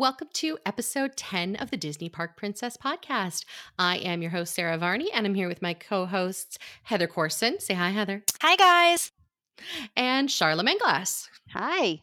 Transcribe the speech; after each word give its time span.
Welcome 0.00 0.28
to 0.32 0.56
episode 0.64 1.14
10 1.18 1.56
of 1.56 1.70
the 1.70 1.76
Disney 1.76 2.08
Park 2.08 2.34
Princess 2.34 2.74
podcast. 2.74 3.44
I 3.78 3.98
am 3.98 4.22
your 4.22 4.30
host, 4.30 4.54
Sarah 4.54 4.78
Varney, 4.78 5.12
and 5.12 5.26
I'm 5.26 5.34
here 5.34 5.46
with 5.46 5.60
my 5.60 5.74
co 5.74 6.06
hosts, 6.06 6.56
Heather 6.84 7.06
Corson. 7.06 7.60
Say 7.60 7.74
hi, 7.74 7.90
Heather. 7.90 8.22
Hi, 8.40 8.56
guys. 8.56 9.12
And 9.94 10.30
Charla 10.30 10.66
Manglass. 10.66 11.28
Hi. 11.50 12.00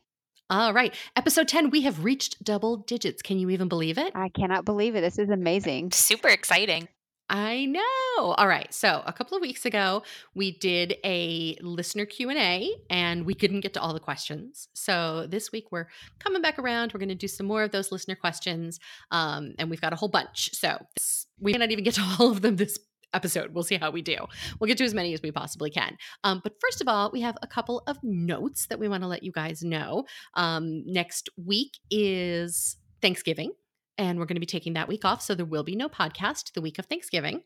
All 0.48 0.75
right. 0.75 0.94
Episode 1.16 1.48
10, 1.48 1.71
we 1.71 1.81
have 1.81 2.04
reached 2.04 2.44
double 2.44 2.77
digits. 2.77 3.23
Can 3.23 3.39
you 3.39 3.49
even 3.49 3.67
believe 3.67 3.98
it? 3.98 4.11
I 4.14 4.30
cannot 4.30 4.64
believe 4.64 4.95
it. 4.95 5.02
This 5.02 5.17
is 5.17 5.31
amazing. 5.31 5.91
Super 5.91 6.27
exciting. 6.27 6.88
I 7.30 7.66
know. 7.66 7.81
All 8.20 8.48
right. 8.48 8.73
So, 8.73 9.04
a 9.05 9.12
couple 9.12 9.36
of 9.36 9.41
weeks 9.41 9.66
ago, 9.66 10.04
we 10.34 10.52
did 10.52 10.95
a 11.04 11.58
listener 11.62 12.05
Q&A 12.05 12.70
and 12.90 13.26
we 13.26 13.34
couldn't 13.34 13.59
get 13.62 13.73
to 13.73 13.81
all 13.81 13.94
the 13.94 14.00
questions. 14.00 14.70
So, 14.73 15.27
this 15.27 15.52
week 15.52 15.72
we're 15.72 15.88
coming 16.20 16.41
back 16.41 16.58
around. 16.58 16.94
We're 16.94 17.00
going 17.00 17.09
to 17.09 17.16
do 17.16 17.27
some 17.27 17.45
more 17.45 17.63
of 17.63 17.72
those 17.72 17.91
listener 17.91 18.16
questions. 18.16 18.80
Um, 19.12 19.55
and 19.59 19.70
we've 19.70 19.81
got 19.81 19.91
a 19.91 19.98
whole 19.98 20.08
bunch. 20.08 20.55
So, 20.55 20.77
this, 20.95 21.27
we 21.40 21.52
may 21.52 21.58
not 21.58 21.72
even 21.72 21.84
get 21.84 21.95
to 21.95 22.02
all 22.20 22.31
of 22.31 22.41
them 22.41 22.55
this 22.55 22.80
episode. 23.13 23.53
We'll 23.53 23.64
see 23.64 23.75
how 23.75 23.91
we 23.91 24.02
do. 24.02 24.17
We'll 24.59 24.67
get 24.67 24.78
to 24.78 24.86
as 24.86 24.94
many 24.94 25.14
as 25.14 25.22
we 25.22 25.31
possibly 25.31 25.70
can. 25.70 25.98
Um, 26.23 26.39
but 26.44 26.53
first 26.62 26.81
of 26.81 26.88
all, 26.88 27.12
we 27.12 27.22
have 27.22 27.38
a 27.41 27.48
couple 27.48 27.84
of 27.88 27.98
notes 28.03 28.67
that 28.67 28.80
we 28.80 28.88
want 28.88 29.03
to 29.03 29.08
let 29.08 29.23
you 29.23 29.34
guys 29.34 29.64
know. 29.64 30.05
Um, 30.36 30.84
next 30.86 31.30
week 31.36 31.78
is 31.89 32.78
Thanksgiving 33.02 33.52
and 33.98 34.20
we're 34.20 34.26
going 34.26 34.36
to 34.36 34.42
be 34.42 34.46
taking 34.46 34.74
that 34.74 34.88
week 34.88 35.06
off. 35.06 35.22
So 35.22 35.36
there 35.36 35.45
will 35.45 35.64
be 35.64 35.76
no 35.76 35.90
podcast 35.90 36.53
the 36.53 36.62
week 36.62 36.80
of 36.80 36.86
Thanksgiving. 36.86 37.42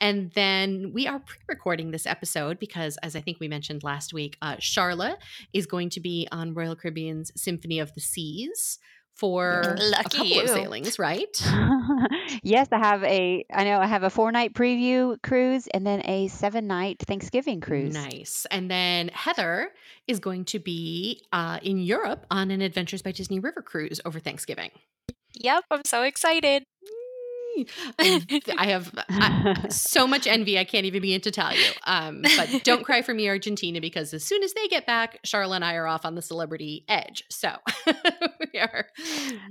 And 0.00 0.30
then 0.32 0.92
we 0.92 1.06
are 1.06 1.18
pre 1.20 1.38
recording 1.48 1.90
this 1.90 2.06
episode 2.06 2.58
because, 2.58 2.96
as 2.98 3.16
I 3.16 3.20
think 3.20 3.40
we 3.40 3.48
mentioned 3.48 3.82
last 3.82 4.12
week, 4.12 4.36
uh, 4.42 4.56
Charla 4.56 5.16
is 5.52 5.66
going 5.66 5.90
to 5.90 6.00
be 6.00 6.28
on 6.32 6.54
Royal 6.54 6.76
Caribbean's 6.76 7.32
Symphony 7.36 7.78
of 7.78 7.94
the 7.94 8.00
Seas 8.00 8.78
for 9.20 9.76
Lucky 9.78 9.98
a 9.98 10.02
couple 10.04 10.26
you. 10.26 10.42
of 10.42 10.48
sailings, 10.48 10.98
right? 10.98 11.28
yes, 12.42 12.68
I 12.72 12.78
have 12.78 13.04
a 13.04 13.44
I 13.52 13.64
know 13.64 13.78
I 13.78 13.86
have 13.86 14.02
a 14.02 14.08
four 14.10 14.32
night 14.32 14.54
preview 14.54 15.20
cruise 15.22 15.66
and 15.74 15.86
then 15.86 16.00
a 16.06 16.28
seven 16.28 16.66
night 16.66 17.00
Thanksgiving 17.00 17.60
cruise. 17.60 17.92
Nice. 17.92 18.46
And 18.50 18.70
then 18.70 19.08
Heather 19.08 19.70
is 20.08 20.20
going 20.20 20.46
to 20.46 20.58
be 20.58 21.22
uh, 21.32 21.58
in 21.62 21.78
Europe 21.78 22.24
on 22.30 22.50
an 22.50 22.62
Adventures 22.62 23.02
by 23.02 23.12
Disney 23.12 23.40
River 23.40 23.60
cruise 23.60 24.00
over 24.06 24.20
Thanksgiving. 24.20 24.70
Yep, 25.40 25.64
I'm 25.70 25.84
so 25.84 26.02
excited. 26.02 26.64
And 27.98 28.26
I 28.58 28.66
have 28.66 28.92
I, 29.08 29.66
so 29.70 30.06
much 30.06 30.26
envy 30.26 30.58
I 30.58 30.64
can't 30.64 30.86
even 30.86 31.02
begin 31.02 31.20
to 31.22 31.30
tell 31.30 31.54
you. 31.54 31.70
Um, 31.84 32.22
but 32.36 32.64
don't 32.64 32.84
cry 32.84 33.02
for 33.02 33.14
me, 33.14 33.28
Argentina, 33.28 33.80
because 33.80 34.12
as 34.14 34.24
soon 34.24 34.42
as 34.42 34.52
they 34.54 34.66
get 34.68 34.86
back, 34.86 35.18
Charla 35.26 35.56
and 35.56 35.64
I 35.64 35.74
are 35.74 35.86
off 35.86 36.04
on 36.04 36.14
the 36.14 36.22
celebrity 36.22 36.84
edge. 36.88 37.24
So 37.30 37.54
we 38.52 38.58
are 38.60 38.86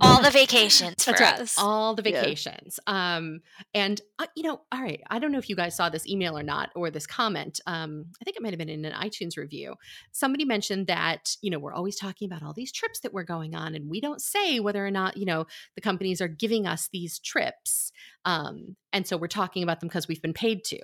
All 0.01 0.21
the 0.21 0.31
vacations 0.31 1.03
for 1.03 1.11
That's 1.11 1.21
right. 1.21 1.39
us. 1.39 1.55
All 1.57 1.95
the 1.95 2.03
Yes. 2.09 2.21
vacations. 2.23 2.79
Um, 2.87 3.41
and 3.73 4.01
uh, 4.17 4.25
you 4.35 4.43
know, 4.43 4.61
all 4.71 4.81
right. 4.81 5.01
I 5.09 5.19
don't 5.19 5.31
know 5.31 5.37
if 5.37 5.49
you 5.49 5.55
guys 5.55 5.75
saw 5.75 5.89
this 5.89 6.07
email 6.07 6.37
or 6.37 6.43
not, 6.43 6.69
or 6.75 6.89
this 6.91 7.05
comment. 7.05 7.59
Um, 7.67 8.05
I 8.21 8.23
think 8.23 8.35
it 8.37 8.43
might 8.43 8.51
have 8.51 8.57
been 8.59 8.69
in 8.69 8.85
an 8.85 8.93
iTunes 8.93 9.37
review. 9.37 9.75
Somebody 10.11 10.45
mentioned 10.45 10.87
that 10.87 11.35
you 11.41 11.51
know 11.51 11.59
we're 11.59 11.73
always 11.73 11.95
talking 11.97 12.25
about 12.25 12.43
all 12.43 12.53
these 12.53 12.71
trips 12.71 12.99
that 13.01 13.13
we're 13.13 13.23
going 13.23 13.55
on, 13.55 13.75
and 13.75 13.89
we 13.89 14.01
don't 14.01 14.21
say 14.21 14.59
whether 14.59 14.85
or 14.85 14.91
not 14.91 15.17
you 15.17 15.25
know 15.25 15.45
the 15.75 15.81
companies 15.81 16.21
are 16.21 16.27
giving 16.27 16.65
us 16.65 16.89
these 16.91 17.19
trips. 17.19 17.88
Um, 18.25 18.75
and 18.93 19.05
so 19.07 19.17
we're 19.17 19.27
talking 19.27 19.63
about 19.63 19.79
them 19.79 19.89
because 19.89 20.07
we've 20.07 20.21
been 20.21 20.33
paid 20.33 20.63
to. 20.65 20.79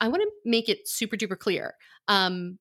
I 0.00 0.08
want 0.08 0.22
to 0.22 0.30
make 0.44 0.68
it 0.68 0.88
super 0.88 1.16
duper 1.16 1.38
clear. 1.38 1.74
Um, 2.08 2.58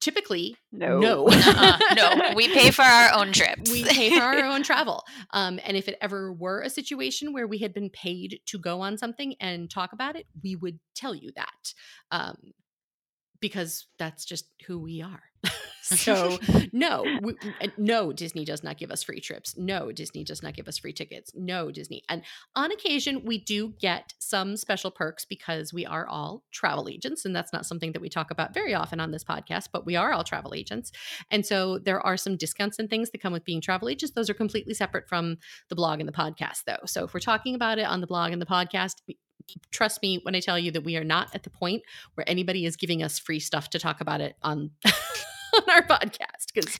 typically, 0.00 0.54
no. 0.70 0.98
no, 0.98 1.26
Uh-uh, 1.28 1.78
no, 1.94 2.32
we 2.36 2.48
pay 2.48 2.70
for 2.70 2.82
our 2.82 3.14
own 3.18 3.32
trips. 3.32 3.70
we 3.70 3.84
pay 3.84 4.10
for 4.10 4.22
our 4.22 4.44
own 4.44 4.62
travel. 4.62 5.02
Um, 5.32 5.58
and 5.64 5.76
if 5.76 5.88
it 5.88 5.96
ever 6.02 6.32
were 6.32 6.60
a 6.60 6.68
situation 6.68 7.32
where 7.32 7.46
we 7.46 7.58
had 7.58 7.72
been 7.72 7.88
paid 7.90 8.40
to 8.46 8.58
go 8.58 8.82
on 8.82 8.98
something 8.98 9.34
and 9.40 9.70
talk 9.70 9.92
about 9.94 10.16
it, 10.16 10.26
we 10.42 10.56
would 10.56 10.78
tell 10.94 11.14
you 11.14 11.30
that 11.36 11.74
um, 12.10 12.36
because 13.40 13.86
that's 13.98 14.24
just 14.24 14.46
who 14.66 14.78
we 14.78 15.00
are. 15.00 15.22
So 15.84 16.38
no, 16.72 17.04
we, 17.22 17.34
uh, 17.60 17.68
no, 17.76 18.12
Disney 18.12 18.44
does 18.44 18.62
not 18.62 18.78
give 18.78 18.90
us 18.90 19.02
free 19.02 19.20
trips. 19.20 19.56
No, 19.56 19.92
Disney 19.92 20.24
does 20.24 20.42
not 20.42 20.54
give 20.54 20.68
us 20.68 20.78
free 20.78 20.92
tickets. 20.92 21.32
No, 21.34 21.70
Disney. 21.70 22.02
And 22.08 22.22
on 22.56 22.72
occasion, 22.72 23.22
we 23.24 23.38
do 23.38 23.74
get 23.78 24.14
some 24.18 24.56
special 24.56 24.90
perks 24.90 25.24
because 25.24 25.72
we 25.72 25.84
are 25.86 26.06
all 26.06 26.42
travel 26.52 26.88
agents, 26.88 27.24
and 27.24 27.36
that's 27.36 27.52
not 27.52 27.66
something 27.66 27.92
that 27.92 28.02
we 28.02 28.08
talk 28.08 28.30
about 28.30 28.54
very 28.54 28.74
often 28.74 29.00
on 29.00 29.10
this 29.10 29.24
podcast. 29.24 29.68
But 29.72 29.86
we 29.86 29.96
are 29.96 30.12
all 30.12 30.24
travel 30.24 30.54
agents, 30.54 30.90
and 31.30 31.44
so 31.44 31.78
there 31.78 32.00
are 32.00 32.16
some 32.16 32.36
discounts 32.36 32.78
and 32.78 32.88
things 32.88 33.10
that 33.10 33.20
come 33.20 33.32
with 33.32 33.44
being 33.44 33.60
travel 33.60 33.88
agents. 33.88 34.14
Those 34.14 34.30
are 34.30 34.34
completely 34.34 34.74
separate 34.74 35.08
from 35.08 35.36
the 35.68 35.76
blog 35.76 36.00
and 36.00 36.08
the 36.08 36.12
podcast, 36.12 36.64
though. 36.66 36.84
So 36.86 37.04
if 37.04 37.14
we're 37.14 37.20
talking 37.20 37.54
about 37.54 37.78
it 37.78 37.86
on 37.86 38.00
the 38.00 38.06
blog 38.06 38.32
and 38.32 38.40
the 38.40 38.46
podcast, 38.46 38.94
trust 39.70 40.02
me 40.02 40.20
when 40.22 40.34
I 40.34 40.40
tell 40.40 40.58
you 40.58 40.70
that 40.72 40.84
we 40.84 40.96
are 40.96 41.04
not 41.04 41.34
at 41.34 41.42
the 41.42 41.50
point 41.50 41.82
where 42.14 42.28
anybody 42.28 42.64
is 42.64 42.76
giving 42.76 43.02
us 43.02 43.18
free 43.18 43.40
stuff 43.40 43.70
to 43.70 43.78
talk 43.78 44.00
about 44.00 44.20
it 44.20 44.36
on. 44.42 44.70
on 45.56 45.70
our 45.70 45.82
podcast 45.82 46.52
because 46.54 46.78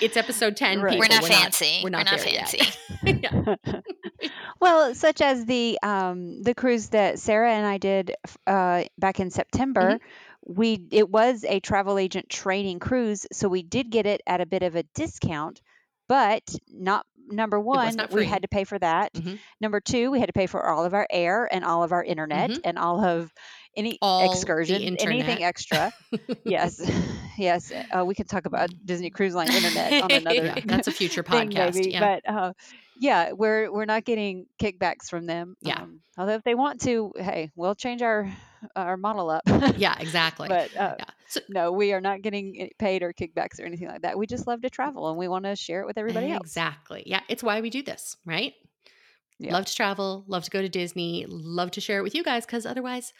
it's 0.00 0.16
episode 0.16 0.56
10 0.56 0.80
Right. 0.80 0.98
we're 0.98 1.06
people. 1.06 1.28
not 1.28 1.30
fancy. 1.30 1.80
we're 1.82 1.90
not, 1.90 2.06
not 2.06 2.18
there 2.20 2.28
yet. 2.28 2.48
fancy. 2.48 2.78
yeah. 3.22 3.80
well, 4.60 4.94
such 4.94 5.20
as 5.20 5.44
the 5.46 5.78
um 5.82 6.42
the 6.42 6.54
cruise 6.54 6.88
that 6.90 7.18
Sarah 7.18 7.52
and 7.52 7.66
I 7.66 7.78
did 7.78 8.14
uh 8.46 8.84
back 8.98 9.20
in 9.20 9.30
September. 9.30 9.80
Mm-hmm. 9.94 10.06
We 10.44 10.86
it 10.90 11.08
was 11.08 11.44
a 11.48 11.60
travel 11.60 11.98
agent 11.98 12.28
training 12.28 12.80
cruise, 12.80 13.26
so 13.32 13.48
we 13.48 13.62
did 13.62 13.90
get 13.90 14.06
it 14.06 14.22
at 14.26 14.40
a 14.40 14.46
bit 14.46 14.62
of 14.64 14.74
a 14.74 14.82
discount, 14.94 15.60
but 16.08 16.42
not 16.68 17.06
number 17.28 17.60
one, 17.60 17.94
not 17.94 18.10
we 18.10 18.26
had 18.26 18.42
to 18.42 18.48
pay 18.48 18.64
for 18.64 18.76
that. 18.80 19.12
Mhm. 19.14 19.38
Number 19.60 19.80
two, 19.80 20.10
we 20.10 20.18
had 20.18 20.26
to 20.26 20.32
pay 20.32 20.46
for 20.48 20.66
all 20.68 20.84
of 20.84 20.94
our 20.94 21.06
air 21.10 21.48
and 21.50 21.64
all 21.64 21.84
of 21.84 21.92
our 21.92 22.02
internet 22.02 22.50
Mhm. 22.50 22.60
and 22.64 22.78
all 22.78 23.04
of 23.04 23.32
any 23.76 23.98
All 24.02 24.30
excursion, 24.32 24.82
anything 25.00 25.42
extra. 25.42 25.92
yes, 26.44 26.80
yes. 27.38 27.72
Uh, 27.90 28.04
we 28.04 28.14
can 28.14 28.26
talk 28.26 28.46
about 28.46 28.70
Disney 28.84 29.10
Cruise 29.10 29.34
Line 29.34 29.50
internet 29.52 30.02
on 30.02 30.10
another. 30.12 30.34
yeah 30.46 30.54
that's 30.64 30.88
a 30.88 30.92
future 30.92 31.22
podcast 31.22 31.74
maybe. 31.74 31.90
yeah 31.92 32.00
But 32.24 32.32
uh, 32.32 32.52
yeah, 32.98 33.32
we're 33.32 33.72
we're 33.72 33.84
not 33.86 34.04
getting 34.04 34.46
kickbacks 34.60 35.08
from 35.08 35.26
them. 35.26 35.56
Yeah. 35.62 35.80
Um, 35.82 36.00
although 36.18 36.34
if 36.34 36.44
they 36.44 36.54
want 36.54 36.80
to, 36.82 37.12
hey, 37.16 37.50
we'll 37.56 37.74
change 37.74 38.02
our 38.02 38.30
our 38.76 38.96
model 38.96 39.28
up. 39.30 39.42
yeah 39.76 39.96
exactly 39.98 40.46
but 40.46 40.70
uh, 40.76 40.94
yeah 40.98 41.04
so 41.26 41.40
no, 41.48 41.72
we 41.72 41.92
are 41.94 42.00
not 42.00 42.20
getting 42.22 42.68
paid 42.78 43.02
or 43.02 43.12
kickbacks 43.12 43.58
or 43.58 43.64
anything 43.64 43.88
like 43.88 44.02
that. 44.02 44.16
We 44.18 44.26
just 44.26 44.46
love 44.46 44.60
to 44.62 44.70
travel 44.70 45.08
and 45.08 45.18
we 45.18 45.26
want 45.28 45.46
to 45.46 45.56
share 45.56 45.80
it 45.80 45.86
with 45.86 45.98
everybody 45.98 46.30
else. 46.30 46.42
exactly 46.42 47.02
yeah 47.06 47.20
it's 47.28 47.42
why 47.42 47.60
we 47.60 47.70
do 47.70 47.82
this 47.82 48.16
right 48.26 48.52
Yeah. 49.40 49.52
love 49.54 49.64
to 49.66 49.74
travel 49.74 50.24
love 50.28 50.44
to 50.44 50.50
go 50.50 50.60
to 50.62 50.68
disney 50.68 51.24
love 51.28 51.70
to 51.72 51.80
share 51.80 51.98
it 51.98 52.02
with 52.02 52.14
you 52.14 52.22
guys 52.22 52.44
because 52.46 52.64
otherwise 52.66 53.12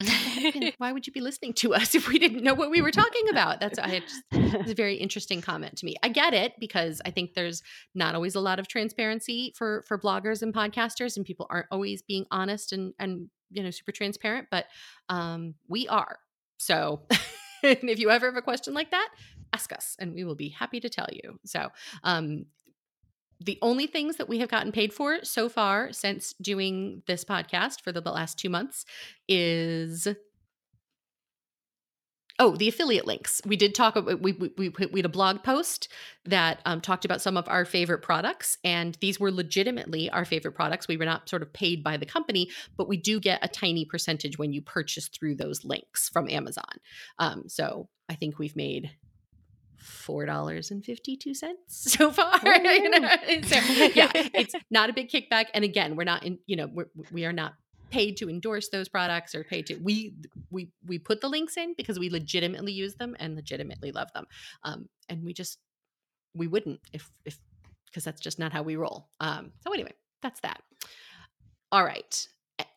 why 0.78 0.92
would 0.92 1.06
you 1.06 1.12
be 1.12 1.20
listening 1.20 1.52
to 1.52 1.72
us 1.72 1.94
if 1.94 2.08
we 2.08 2.18
didn't 2.18 2.42
know 2.42 2.54
what 2.54 2.70
we 2.70 2.82
were 2.82 2.90
talking 2.90 3.28
about 3.30 3.60
that's 3.60 3.78
i 3.78 4.00
just 4.00 4.22
it's 4.54 4.70
a 4.70 4.74
very 4.84 4.96
interesting 4.96 5.40
comment 5.40 5.76
to 5.78 5.86
me. 5.86 5.96
I 6.02 6.08
get 6.08 6.34
it 6.34 6.54
because 6.58 7.00
I 7.04 7.10
think 7.10 7.34
there's 7.34 7.62
not 7.94 8.14
always 8.14 8.34
a 8.34 8.40
lot 8.40 8.58
of 8.58 8.68
transparency 8.68 9.52
for 9.56 9.84
for 9.86 9.98
bloggers 9.98 10.42
and 10.42 10.54
podcasters, 10.54 11.16
and 11.16 11.24
people 11.24 11.46
aren't 11.50 11.66
always 11.70 12.02
being 12.02 12.26
honest 12.30 12.72
and 12.72 12.94
and 12.98 13.28
you 13.50 13.62
know 13.62 13.70
super 13.70 13.92
transparent. 13.92 14.48
But 14.50 14.66
um, 15.08 15.54
we 15.68 15.88
are. 15.88 16.18
So 16.56 17.02
if 17.62 17.98
you 17.98 18.10
ever 18.10 18.26
have 18.26 18.36
a 18.36 18.42
question 18.42 18.74
like 18.74 18.90
that, 18.90 19.08
ask 19.52 19.72
us, 19.72 19.96
and 19.98 20.14
we 20.14 20.24
will 20.24 20.36
be 20.36 20.48
happy 20.48 20.80
to 20.80 20.88
tell 20.88 21.08
you. 21.12 21.38
So. 21.44 21.70
Um, 22.02 22.46
the 23.40 23.58
only 23.62 23.86
things 23.86 24.16
that 24.16 24.28
we 24.28 24.38
have 24.38 24.48
gotten 24.48 24.72
paid 24.72 24.92
for 24.92 25.18
so 25.24 25.48
far 25.48 25.92
since 25.92 26.34
doing 26.40 27.02
this 27.06 27.24
podcast 27.24 27.80
for 27.80 27.92
the 27.92 28.00
last 28.00 28.38
two 28.38 28.48
months 28.48 28.84
is 29.28 30.08
Oh, 32.40 32.56
the 32.56 32.66
affiliate 32.66 33.06
links. 33.06 33.40
We 33.46 33.56
did 33.56 33.76
talk 33.76 33.94
about 33.94 34.20
we 34.20 34.32
we 34.32 34.50
we, 34.58 34.68
we 34.68 34.98
had 34.98 35.04
a 35.04 35.08
blog 35.08 35.44
post 35.44 35.88
that 36.24 36.60
um, 36.64 36.80
talked 36.80 37.04
about 37.04 37.22
some 37.22 37.36
of 37.36 37.48
our 37.48 37.64
favorite 37.64 38.02
products, 38.02 38.58
and 38.64 38.98
these 39.00 39.20
were 39.20 39.30
legitimately 39.30 40.10
our 40.10 40.24
favorite 40.24 40.56
products. 40.56 40.88
We 40.88 40.96
were 40.96 41.04
not 41.04 41.28
sort 41.28 41.42
of 41.42 41.52
paid 41.52 41.84
by 41.84 41.96
the 41.96 42.06
company, 42.06 42.50
but 42.76 42.88
we 42.88 42.96
do 42.96 43.20
get 43.20 43.38
a 43.42 43.48
tiny 43.48 43.84
percentage 43.84 44.36
when 44.36 44.52
you 44.52 44.62
purchase 44.62 45.06
through 45.06 45.36
those 45.36 45.64
links 45.64 46.08
from 46.08 46.28
Amazon. 46.28 46.64
Um, 47.20 47.44
so 47.46 47.88
I 48.08 48.16
think 48.16 48.40
we've 48.40 48.56
made 48.56 48.90
four 49.84 50.26
dollars 50.26 50.70
and 50.70 50.84
fifty 50.84 51.16
two 51.16 51.34
cents 51.34 51.58
so 51.68 52.10
far. 52.10 52.38
you 52.44 52.90
know? 52.90 53.08
So 53.42 53.56
yeah, 53.94 54.10
it's 54.14 54.54
not 54.70 54.90
a 54.90 54.92
big 54.92 55.10
kickback, 55.10 55.46
and 55.54 55.64
again, 55.64 55.96
we're 55.96 56.04
not 56.04 56.24
in. 56.24 56.38
You 56.46 56.56
know, 56.56 56.68
we're, 56.72 56.88
we 57.12 57.24
are 57.24 57.32
not 57.32 57.54
paid 57.90 58.16
to 58.16 58.28
endorse 58.28 58.70
those 58.70 58.88
products 58.88 59.34
or 59.34 59.44
paid 59.44 59.66
to 59.66 59.76
we 59.76 60.16
we 60.50 60.72
we 60.84 60.98
put 60.98 61.20
the 61.20 61.28
links 61.28 61.56
in 61.56 61.74
because 61.76 61.96
we 61.96 62.10
legitimately 62.10 62.72
use 62.72 62.96
them 62.96 63.14
and 63.20 63.36
legitimately 63.36 63.92
love 63.92 64.08
them 64.14 64.24
um 64.64 64.88
and 65.08 65.22
we 65.22 65.32
just 65.32 65.58
we 66.34 66.48
wouldn't 66.48 66.80
if 66.92 67.08
if 67.24 67.38
because 67.86 68.02
that's 68.02 68.20
just 68.20 68.38
not 68.38 68.52
how 68.52 68.62
we 68.62 68.74
roll 68.74 69.10
um 69.20 69.52
so 69.60 69.72
anyway 69.72 69.92
that's 70.22 70.40
that 70.40 70.60
all 71.70 71.84
right 71.84 72.26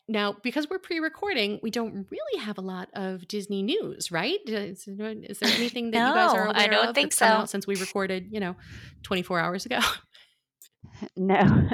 now 0.08 0.34
because 0.42 0.68
we're 0.70 0.78
pre-recording 0.78 1.60
we 1.62 1.70
don't 1.70 2.06
really 2.10 2.42
have 2.42 2.58
a 2.58 2.62
lot 2.62 2.88
of 2.94 3.28
disney 3.28 3.62
news 3.62 4.10
right 4.10 4.40
is, 4.46 4.84
there 4.86 5.08
anything 5.42 5.90
that 5.90 6.08
you 6.08 6.14
guys 6.14 6.34
are 6.34 6.44
aware 6.46 6.56
I 6.56 6.66
don't 6.66 6.88
of 6.88 6.94
think 6.94 7.12
so. 7.12 7.44
since 7.46 7.66
we 7.66 7.76
recorded 7.76 8.28
you 8.30 8.40
know 8.40 8.56
24 9.02 9.38
hours 9.38 9.66
ago 9.66 9.80
No. 11.16 11.44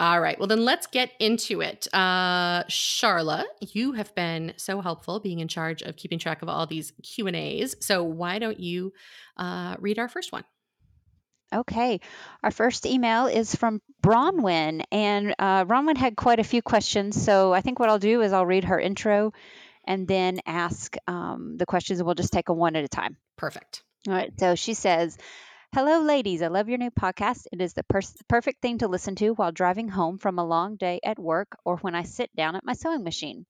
All 0.00 0.20
right. 0.20 0.38
Well, 0.38 0.48
then 0.48 0.64
let's 0.64 0.86
get 0.86 1.10
into 1.18 1.60
it. 1.60 1.86
Uh, 1.92 2.64
Charla, 2.64 3.44
you 3.60 3.92
have 3.92 4.14
been 4.14 4.54
so 4.56 4.80
helpful 4.80 5.20
being 5.20 5.40
in 5.40 5.48
charge 5.48 5.82
of 5.82 5.96
keeping 5.96 6.18
track 6.18 6.40
of 6.40 6.48
all 6.48 6.66
these 6.66 6.92
Q 7.02 7.26
and 7.26 7.36
A's. 7.36 7.76
So 7.80 8.02
why 8.02 8.38
don't 8.38 8.58
you 8.58 8.94
uh, 9.36 9.76
read 9.78 9.98
our 9.98 10.08
first 10.08 10.32
one? 10.32 10.44
Okay. 11.52 12.00
Our 12.42 12.50
first 12.50 12.86
email 12.86 13.26
is 13.26 13.54
from 13.54 13.82
Bronwyn, 14.02 14.84
and 14.92 15.34
uh, 15.38 15.64
Bronwyn 15.64 15.96
had 15.96 16.16
quite 16.16 16.38
a 16.38 16.44
few 16.44 16.62
questions. 16.62 17.20
So 17.20 17.52
I 17.52 17.60
think 17.60 17.78
what 17.78 17.88
I'll 17.88 17.98
do 17.98 18.22
is 18.22 18.32
I'll 18.32 18.46
read 18.46 18.64
her 18.64 18.78
intro 18.78 19.32
and 19.84 20.06
then 20.06 20.40
ask 20.46 20.96
um, 21.06 21.56
the 21.56 21.66
questions, 21.66 21.98
and 21.98 22.06
we'll 22.06 22.14
just 22.14 22.32
take 22.32 22.46
them 22.46 22.56
one 22.56 22.76
at 22.76 22.84
a 22.84 22.88
time. 22.88 23.16
Perfect. 23.36 23.82
All 24.06 24.14
right. 24.14 24.32
So 24.38 24.54
she 24.54 24.74
says, 24.74 25.18
Hello, 25.74 26.00
ladies. 26.00 26.42
I 26.42 26.48
love 26.48 26.68
your 26.68 26.78
new 26.78 26.90
podcast. 26.90 27.46
It 27.52 27.60
is 27.60 27.74
the 27.74 27.84
per- 27.84 28.00
perfect 28.28 28.60
thing 28.60 28.78
to 28.78 28.88
listen 28.88 29.14
to 29.16 29.30
while 29.30 29.52
driving 29.52 29.88
home 29.88 30.18
from 30.18 30.38
a 30.38 30.44
long 30.44 30.76
day 30.76 31.00
at 31.04 31.18
work 31.18 31.56
or 31.64 31.76
when 31.78 31.94
I 31.94 32.02
sit 32.02 32.34
down 32.34 32.56
at 32.56 32.64
my 32.64 32.72
sewing 32.72 33.04
machine. 33.04 33.46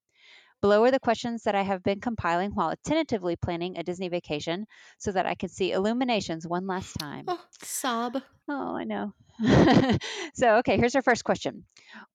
Below 0.60 0.84
are 0.84 0.90
the 0.90 1.00
questions 1.00 1.44
that 1.44 1.54
I 1.54 1.62
have 1.62 1.82
been 1.82 2.00
compiling 2.00 2.50
while 2.50 2.74
tentatively 2.84 3.36
planning 3.36 3.78
a 3.78 3.82
Disney 3.82 4.08
vacation 4.08 4.66
so 4.98 5.12
that 5.12 5.26
I 5.26 5.34
can 5.34 5.48
see 5.48 5.72
Illuminations 5.72 6.46
one 6.46 6.66
last 6.66 6.92
time. 6.94 7.24
Oh, 7.28 7.40
sob. 7.62 8.22
Oh, 8.48 8.76
I 8.76 8.84
know. 8.84 9.14
so, 10.34 10.56
okay, 10.56 10.76
here's 10.76 10.94
our 10.96 11.02
first 11.02 11.24
question 11.24 11.64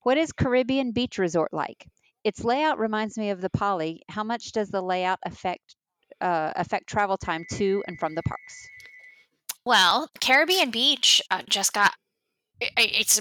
What 0.04 0.18
is 0.18 0.32
Caribbean 0.32 0.92
Beach 0.92 1.18
Resort 1.18 1.54
like? 1.54 1.88
Its 2.24 2.44
layout 2.44 2.78
reminds 2.80 3.18
me 3.18 3.30
of 3.32 3.42
the 3.42 3.50
Poly. 3.50 4.04
How 4.10 4.24
much 4.24 4.52
does 4.52 4.70
the 4.70 4.82
layout 4.82 5.20
affect 5.26 5.76
uh, 6.22 6.54
affect 6.56 6.88
travel 6.88 7.18
time 7.18 7.46
to 7.54 7.84
and 7.88 8.00
from 8.00 8.16
the 8.16 8.24
parks? 8.24 8.68
Well, 9.66 10.10
Caribbean 10.22 10.70
Beach 10.72 11.22
uh, 11.32 11.42
just 11.50 11.74
got 11.74 11.94
i- 12.62 12.70
i- 12.78 12.92
it's 12.94 13.20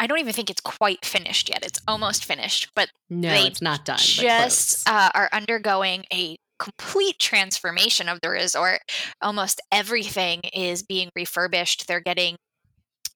I 0.00 0.06
don't 0.06 0.18
even 0.18 0.32
think 0.32 0.48
it's 0.48 0.62
quite 0.62 1.04
finished 1.04 1.50
yet. 1.50 1.62
It's 1.64 1.78
almost 1.86 2.24
finished, 2.24 2.70
but 2.74 2.88
No, 3.10 3.28
They 3.28 3.46
it's 3.46 3.60
not 3.60 3.84
done. 3.84 3.98
just 3.98 4.88
uh, 4.88 5.10
are 5.14 5.28
undergoing 5.30 6.04
a 6.10 6.36
complete 6.58 7.18
transformation 7.18 8.08
of 8.08 8.18
the 8.22 8.30
resort. 8.30 8.80
Almost 9.20 9.60
everything 9.70 10.40
is 10.54 10.82
being 10.82 11.10
refurbished. 11.14 11.86
They're 11.86 12.00
getting 12.00 12.36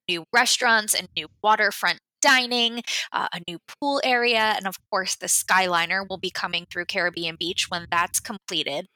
new 0.09 0.25
restaurants 0.35 0.95
and 0.95 1.09
new 1.17 1.29
waterfront 1.43 2.01
dining, 2.21 2.83
uh, 3.13 3.29
a 3.33 3.41
new 3.49 3.59
pool 3.81 4.03
area, 4.05 4.55
and 4.57 4.67
of 4.67 4.77
course, 4.91 5.17
the 5.17 5.27
Skyliner 5.27 6.07
will 6.09 6.19
be 6.19 6.31
coming 6.31 6.67
through 6.71 6.85
Caribbean 6.85 7.37
Beach 7.39 7.67
when 7.71 7.87
that's 7.91 8.21
completed. 8.21 8.87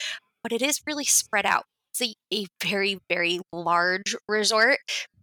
But 0.42 0.52
it 0.52 0.60
is 0.60 0.80
really 0.86 1.04
spread 1.04 1.46
out. 1.46 1.64
It's 1.92 2.02
a, 2.02 2.14
a 2.34 2.46
very, 2.62 3.00
very 3.08 3.40
large 3.52 4.14
resort, 4.28 4.78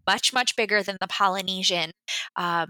much, 0.08 0.34
much 0.34 0.56
bigger 0.56 0.84
than 0.84 0.98
the 1.02 1.08
Polynesian. 1.08 1.92
Um, 2.36 2.70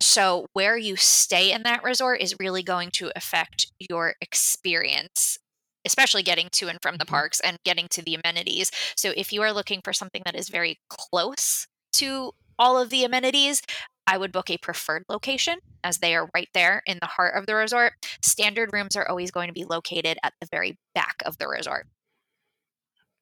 so, 0.00 0.46
where 0.52 0.76
you 0.76 0.96
stay 0.96 1.52
in 1.52 1.62
that 1.62 1.82
resort 1.82 2.20
is 2.20 2.36
really 2.38 2.62
going 2.62 2.90
to 2.92 3.10
affect 3.16 3.72
your 3.78 4.14
experience, 4.20 5.38
especially 5.86 6.22
getting 6.22 6.48
to 6.52 6.68
and 6.68 6.78
from 6.82 6.98
the 6.98 7.06
Mhm. 7.08 7.08
parks 7.10 7.40
and 7.40 7.58
getting 7.64 7.88
to 7.90 8.02
the 8.02 8.14
amenities. 8.14 8.70
So, 8.96 9.12
if 9.16 9.32
you 9.32 9.42
are 9.42 9.52
looking 9.52 9.80
for 9.82 9.92
something 9.92 10.22
that 10.26 10.36
is 10.36 10.48
very 10.50 10.78
close 10.88 11.66
to 11.94 12.32
all 12.58 12.78
of 12.78 12.90
the 12.90 13.04
amenities, 13.04 13.62
I 14.06 14.18
would 14.18 14.32
book 14.32 14.50
a 14.50 14.58
preferred 14.58 15.04
location 15.08 15.58
as 15.82 15.98
they 15.98 16.14
are 16.14 16.28
right 16.34 16.48
there 16.54 16.82
in 16.86 16.98
the 17.00 17.06
heart 17.06 17.34
of 17.36 17.46
the 17.46 17.54
resort. 17.54 17.94
Standard 18.22 18.72
rooms 18.72 18.96
are 18.96 19.08
always 19.08 19.30
going 19.30 19.48
to 19.48 19.54
be 19.54 19.64
located 19.64 20.18
at 20.22 20.34
the 20.40 20.46
very 20.50 20.78
back 20.94 21.16
of 21.24 21.38
the 21.38 21.48
resort. 21.48 21.86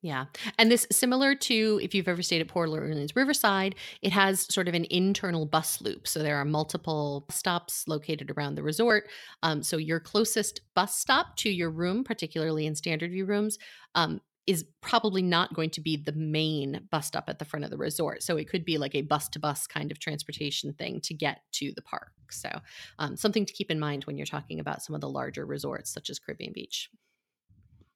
Yeah. 0.05 0.27
And 0.59 0.71
this 0.71 0.87
similar 0.93 1.35
to 1.35 1.81
if 1.83 1.95
you've 1.95 2.09
ever 2.09 2.23
stayed 2.23 2.43
at 2.43 2.49
Port 2.49 2.69
Orleans 2.69 3.17
Riverside, 3.17 3.75
it 4.03 4.13
has 4.13 4.43
sort 4.53 4.69
of 4.69 4.75
an 4.75 4.85
internal 4.91 5.47
bus 5.47 5.81
loop. 5.81 6.07
So 6.07 6.23
there 6.23 6.37
are 6.37 6.45
multiple 6.45 7.25
stops 7.31 7.89
located 7.89 8.31
around 8.31 8.57
the 8.57 8.63
resort. 8.63 9.09
Um, 9.43 9.63
so 9.63 9.79
your 9.79 10.01
closest 10.01 10.61
bus 10.75 10.95
stop 10.95 11.37
to 11.39 11.49
your 11.49 11.71
room, 11.71 12.05
particularly 12.05 12.67
in 12.67 12.75
standard 12.75 13.13
view 13.13 13.25
rooms, 13.25 13.59
um, 13.95 14.21
is 14.47 14.67
probably 14.83 15.23
not 15.23 15.55
going 15.55 15.71
to 15.71 15.81
be 15.81 15.97
the 15.97 16.13
main 16.13 16.87
bus 16.91 17.07
stop 17.07 17.25
at 17.29 17.39
the 17.39 17.47
front 17.47 17.65
of 17.65 17.71
the 17.71 17.79
resort. 17.79 18.23
So 18.23 18.37
it 18.37 18.47
could 18.47 18.67
be 18.67 18.77
like 18.77 18.95
a 18.95 19.01
bus 19.01 19.31
to 19.31 19.39
bus 19.39 19.67
kind 19.67 19.91
of 19.91 20.01
transportation 20.01 20.75
thing 20.75 21.01
to 21.05 21.15
get 21.15 21.41
to 21.53 21.73
the 21.75 21.81
park. 21.81 22.13
So 22.31 22.51
um, 22.99 23.17
something 23.17 23.47
to 23.47 23.53
keep 23.55 23.71
in 23.71 23.81
mind 23.81 24.05
when 24.05 24.19
you're 24.19 24.27
talking 24.27 24.61
about 24.61 24.83
some 24.83 24.95
of 24.95 25.01
the 25.01 25.09
larger 25.09 25.47
resorts, 25.47 25.91
such 25.91 26.11
as 26.11 26.19
Caribbean 26.19 26.53
Beach. 26.53 26.91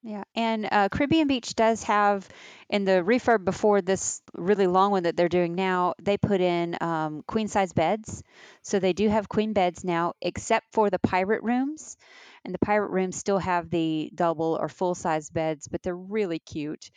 Yeah, 0.08 0.24
and 0.34 0.68
uh, 0.72 0.88
Caribbean 0.88 1.28
Beach 1.28 1.54
does 1.54 1.84
have 1.84 2.28
in 2.70 2.84
the 2.84 3.02
refurb 3.04 3.44
before 3.44 3.82
this 3.82 4.22
really 4.34 4.66
long 4.66 4.90
one 4.92 5.04
that 5.04 5.16
they're 5.16 5.28
doing 5.28 5.54
now. 5.54 5.94
They 6.02 6.16
put 6.16 6.40
in 6.40 6.76
um, 6.80 7.22
queen 7.26 7.48
size 7.48 7.72
beds, 7.72 8.22
so 8.62 8.80
they 8.80 8.94
do 8.94 9.08
have 9.10 9.28
queen 9.28 9.52
beds 9.52 9.84
now, 9.84 10.14
except 10.22 10.72
for 10.72 10.90
the 10.90 10.98
pirate 10.98 11.42
rooms. 11.42 11.96
And 12.44 12.54
the 12.54 12.58
pirate 12.58 12.90
rooms 12.90 13.16
still 13.16 13.38
have 13.38 13.70
the 13.70 14.10
double 14.14 14.58
or 14.60 14.68
full 14.68 14.94
size 14.94 15.30
beds, 15.30 15.68
but 15.68 15.82
they're 15.82 15.96
really 15.96 16.38
cute, 16.38 16.90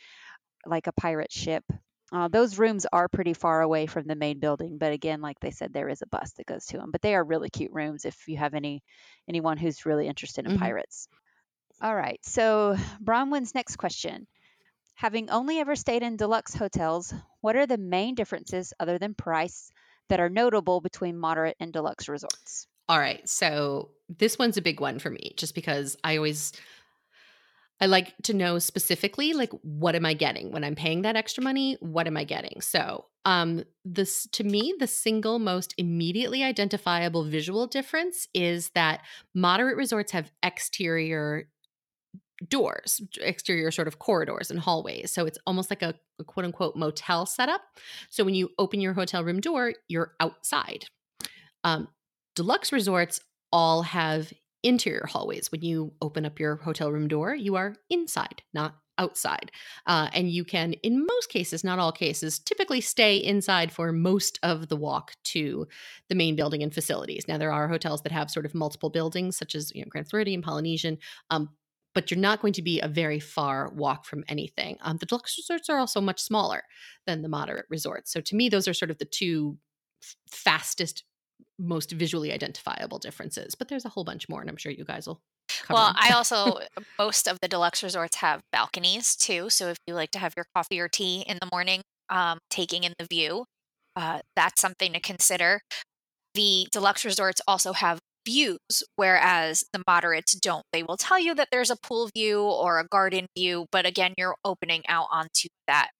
like 0.66 0.86
a 0.86 0.92
pirate 0.92 1.32
ship. 1.32 1.64
Uh, 2.12 2.28
those 2.28 2.58
rooms 2.58 2.86
are 2.92 3.08
pretty 3.08 3.34
far 3.34 3.62
away 3.62 3.86
from 3.86 4.06
the 4.06 4.16
main 4.16 4.38
building, 4.40 4.78
but 4.78 4.92
again, 4.92 5.20
like 5.20 5.40
they 5.40 5.50
said, 5.50 5.72
there 5.72 5.88
is 5.88 6.02
a 6.02 6.06
bus 6.06 6.32
that 6.32 6.46
goes 6.46 6.66
to 6.66 6.78
them. 6.78 6.90
But 6.92 7.02
they 7.02 7.14
are 7.14 7.24
really 7.24 7.50
cute 7.50 7.72
rooms 7.72 8.04
if 8.04 8.28
you 8.28 8.36
have 8.38 8.54
any 8.54 8.82
anyone 9.28 9.58
who's 9.58 9.86
really 9.86 10.08
interested 10.08 10.46
in 10.46 10.52
Mhm. 10.52 10.54
pirates. 10.54 11.08
All 11.82 11.96
right. 11.96 12.20
So 12.22 12.76
Bronwyn's 13.02 13.56
next 13.56 13.76
question. 13.76 14.28
Having 14.94 15.30
only 15.30 15.58
ever 15.58 15.74
stayed 15.74 16.04
in 16.04 16.16
deluxe 16.16 16.54
hotels, 16.54 17.12
what 17.40 17.56
are 17.56 17.66
the 17.66 17.76
main 17.76 18.14
differences 18.14 18.72
other 18.78 18.98
than 18.98 19.14
price 19.14 19.72
that 20.08 20.20
are 20.20 20.28
notable 20.28 20.80
between 20.80 21.18
moderate 21.18 21.56
and 21.58 21.72
deluxe 21.72 22.08
resorts? 22.08 22.68
All 22.88 23.00
right. 23.00 23.28
So 23.28 23.90
this 24.08 24.38
one's 24.38 24.56
a 24.56 24.62
big 24.62 24.80
one 24.80 25.00
for 25.00 25.10
me 25.10 25.34
just 25.36 25.56
because 25.56 25.96
I 26.04 26.18
always 26.18 26.52
I 27.80 27.86
like 27.86 28.14
to 28.24 28.34
know 28.34 28.60
specifically 28.60 29.32
like 29.32 29.50
what 29.62 29.96
am 29.96 30.06
I 30.06 30.14
getting 30.14 30.52
when 30.52 30.62
I'm 30.62 30.76
paying 30.76 31.02
that 31.02 31.16
extra 31.16 31.42
money? 31.42 31.76
What 31.80 32.06
am 32.06 32.16
I 32.16 32.22
getting? 32.22 32.60
So, 32.60 33.06
um 33.24 33.64
this 33.84 34.28
to 34.32 34.44
me 34.44 34.74
the 34.78 34.86
single 34.86 35.38
most 35.38 35.74
immediately 35.78 36.44
identifiable 36.44 37.24
visual 37.24 37.66
difference 37.66 38.28
is 38.34 38.70
that 38.70 39.00
moderate 39.34 39.76
resorts 39.76 40.12
have 40.12 40.30
exterior 40.42 41.48
doors, 42.48 43.00
exterior 43.20 43.70
sort 43.70 43.88
of 43.88 43.98
corridors 43.98 44.50
and 44.50 44.60
hallways. 44.60 45.12
So 45.12 45.26
it's 45.26 45.38
almost 45.46 45.70
like 45.70 45.82
a, 45.82 45.94
a 46.18 46.24
quote 46.24 46.44
unquote 46.44 46.76
motel 46.76 47.26
setup. 47.26 47.62
So 48.10 48.24
when 48.24 48.34
you 48.34 48.50
open 48.58 48.80
your 48.80 48.94
hotel 48.94 49.24
room 49.24 49.40
door, 49.40 49.74
you're 49.88 50.14
outside. 50.20 50.86
Um, 51.64 51.88
deluxe 52.34 52.72
resorts 52.72 53.20
all 53.52 53.82
have 53.82 54.32
interior 54.62 55.06
hallways. 55.06 55.50
When 55.52 55.62
you 55.62 55.92
open 56.00 56.24
up 56.24 56.38
your 56.38 56.56
hotel 56.56 56.90
room 56.90 57.08
door, 57.08 57.34
you 57.34 57.56
are 57.56 57.74
inside, 57.90 58.42
not 58.54 58.76
outside. 58.98 59.50
Uh, 59.86 60.08
and 60.12 60.30
you 60.30 60.44
can, 60.44 60.74
in 60.74 61.06
most 61.06 61.28
cases, 61.28 61.64
not 61.64 61.78
all 61.78 61.92
cases, 61.92 62.38
typically 62.38 62.80
stay 62.80 63.16
inside 63.16 63.72
for 63.72 63.90
most 63.92 64.38
of 64.42 64.68
the 64.68 64.76
walk 64.76 65.12
to 65.24 65.66
the 66.08 66.14
main 66.14 66.36
building 66.36 66.62
and 66.62 66.74
facilities. 66.74 67.26
Now, 67.26 67.38
there 67.38 67.52
are 67.52 67.68
hotels 67.68 68.02
that 68.02 68.12
have 68.12 68.30
sort 68.30 68.46
of 68.46 68.54
multiple 68.54 68.90
buildings, 68.90 69.36
such 69.36 69.54
as 69.54 69.74
you 69.74 69.82
know, 69.82 69.88
Grand 69.88 70.08
Floridian, 70.08 70.42
Polynesian. 70.42 70.98
Um, 71.30 71.50
but 71.94 72.10
you're 72.10 72.20
not 72.20 72.40
going 72.40 72.52
to 72.54 72.62
be 72.62 72.80
a 72.80 72.88
very 72.88 73.20
far 73.20 73.70
walk 73.74 74.04
from 74.04 74.24
anything. 74.28 74.78
Um, 74.80 74.96
the 74.96 75.06
deluxe 75.06 75.36
resorts 75.38 75.68
are 75.68 75.78
also 75.78 76.00
much 76.00 76.20
smaller 76.20 76.62
than 77.06 77.22
the 77.22 77.28
moderate 77.28 77.66
resorts. 77.68 78.12
So 78.12 78.20
to 78.20 78.36
me, 78.36 78.48
those 78.48 78.68
are 78.68 78.74
sort 78.74 78.90
of 78.90 78.98
the 78.98 79.04
two 79.04 79.58
f- 80.02 80.16
fastest, 80.30 81.04
most 81.58 81.92
visually 81.92 82.32
identifiable 82.32 82.98
differences. 82.98 83.54
But 83.54 83.68
there's 83.68 83.84
a 83.84 83.90
whole 83.90 84.04
bunch 84.04 84.28
more, 84.28 84.40
and 84.40 84.48
I'm 84.48 84.56
sure 84.56 84.72
you 84.72 84.84
guys 84.84 85.06
will. 85.06 85.20
Cover 85.48 85.74
Well. 85.74 85.92
I 85.96 86.12
also 86.12 86.60
most 86.98 87.28
of 87.28 87.38
the 87.42 87.48
deluxe 87.48 87.82
resorts 87.82 88.16
have 88.16 88.40
balconies 88.52 89.16
too. 89.16 89.50
So 89.50 89.68
if 89.68 89.76
you 89.86 89.94
like 89.94 90.10
to 90.12 90.18
have 90.18 90.32
your 90.36 90.46
coffee 90.54 90.80
or 90.80 90.88
tea 90.88 91.24
in 91.26 91.38
the 91.40 91.48
morning, 91.52 91.82
um, 92.08 92.38
taking 92.48 92.84
in 92.84 92.94
the 92.98 93.06
view, 93.10 93.44
uh, 93.96 94.20
that's 94.34 94.60
something 94.60 94.92
to 94.92 95.00
consider. 95.00 95.60
The 96.34 96.66
deluxe 96.72 97.04
resorts 97.04 97.42
also 97.46 97.74
have 97.74 97.98
views, 98.24 98.82
whereas 98.96 99.64
the 99.72 99.82
moderates 99.86 100.34
don't. 100.34 100.64
They 100.72 100.82
will 100.82 100.96
tell 100.96 101.18
you 101.18 101.34
that 101.34 101.48
there's 101.50 101.70
a 101.70 101.76
pool 101.76 102.08
view 102.14 102.42
or 102.42 102.78
a 102.78 102.86
garden 102.86 103.26
view, 103.36 103.66
but 103.72 103.86
again, 103.86 104.14
you're 104.16 104.36
opening 104.44 104.82
out 104.88 105.08
onto 105.10 105.48
that 105.66 105.90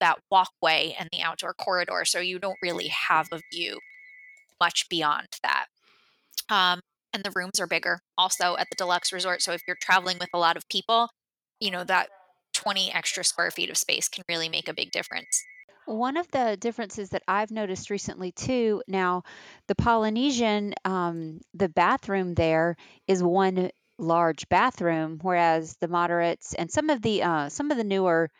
that 0.00 0.18
walkway 0.32 0.96
and 0.98 1.08
the 1.12 1.22
outdoor 1.22 1.54
corridor, 1.54 2.04
so 2.04 2.18
you 2.18 2.40
don't 2.40 2.58
really 2.60 2.88
have 2.88 3.28
a 3.30 3.40
view 3.52 3.78
much 4.60 4.88
beyond 4.88 5.28
that. 5.44 5.66
Um, 6.50 6.80
and 7.12 7.22
the 7.22 7.32
rooms 7.34 7.60
are 7.60 7.66
bigger 7.66 8.00
also 8.18 8.56
at 8.56 8.68
the 8.70 8.76
deluxe 8.76 9.12
resort. 9.12 9.42
So 9.42 9.52
if 9.52 9.62
you're 9.66 9.76
traveling 9.80 10.18
with 10.18 10.30
a 10.34 10.38
lot 10.38 10.56
of 10.56 10.68
people, 10.68 11.08
you 11.60 11.70
know, 11.70 11.84
that 11.84 12.08
20 12.54 12.92
extra 12.92 13.24
square 13.24 13.50
feet 13.50 13.70
of 13.70 13.76
space 13.76 14.08
can 14.08 14.24
really 14.28 14.48
make 14.48 14.68
a 14.68 14.74
big 14.74 14.90
difference. 14.90 15.42
One 15.86 16.16
of 16.16 16.28
the 16.30 16.56
differences 16.58 17.10
that 17.10 17.22
I've 17.26 17.50
noticed 17.50 17.90
recently 17.90 18.32
too, 18.32 18.82
now 18.86 19.24
the 19.66 19.74
Polynesian, 19.74 20.74
um, 20.84 21.40
the 21.54 21.68
bathroom 21.68 22.34
there 22.34 22.76
is 23.06 23.22
one 23.22 23.70
large 23.98 24.48
bathroom, 24.48 25.18
whereas 25.22 25.76
the 25.80 25.88
moderates 25.88 26.54
and 26.54 26.70
some 26.70 26.90
of 26.90 27.02
the 27.02 27.22
uh, 27.22 27.48
some 27.48 27.70
of 27.70 27.76
the 27.76 27.84
newer 27.84 28.30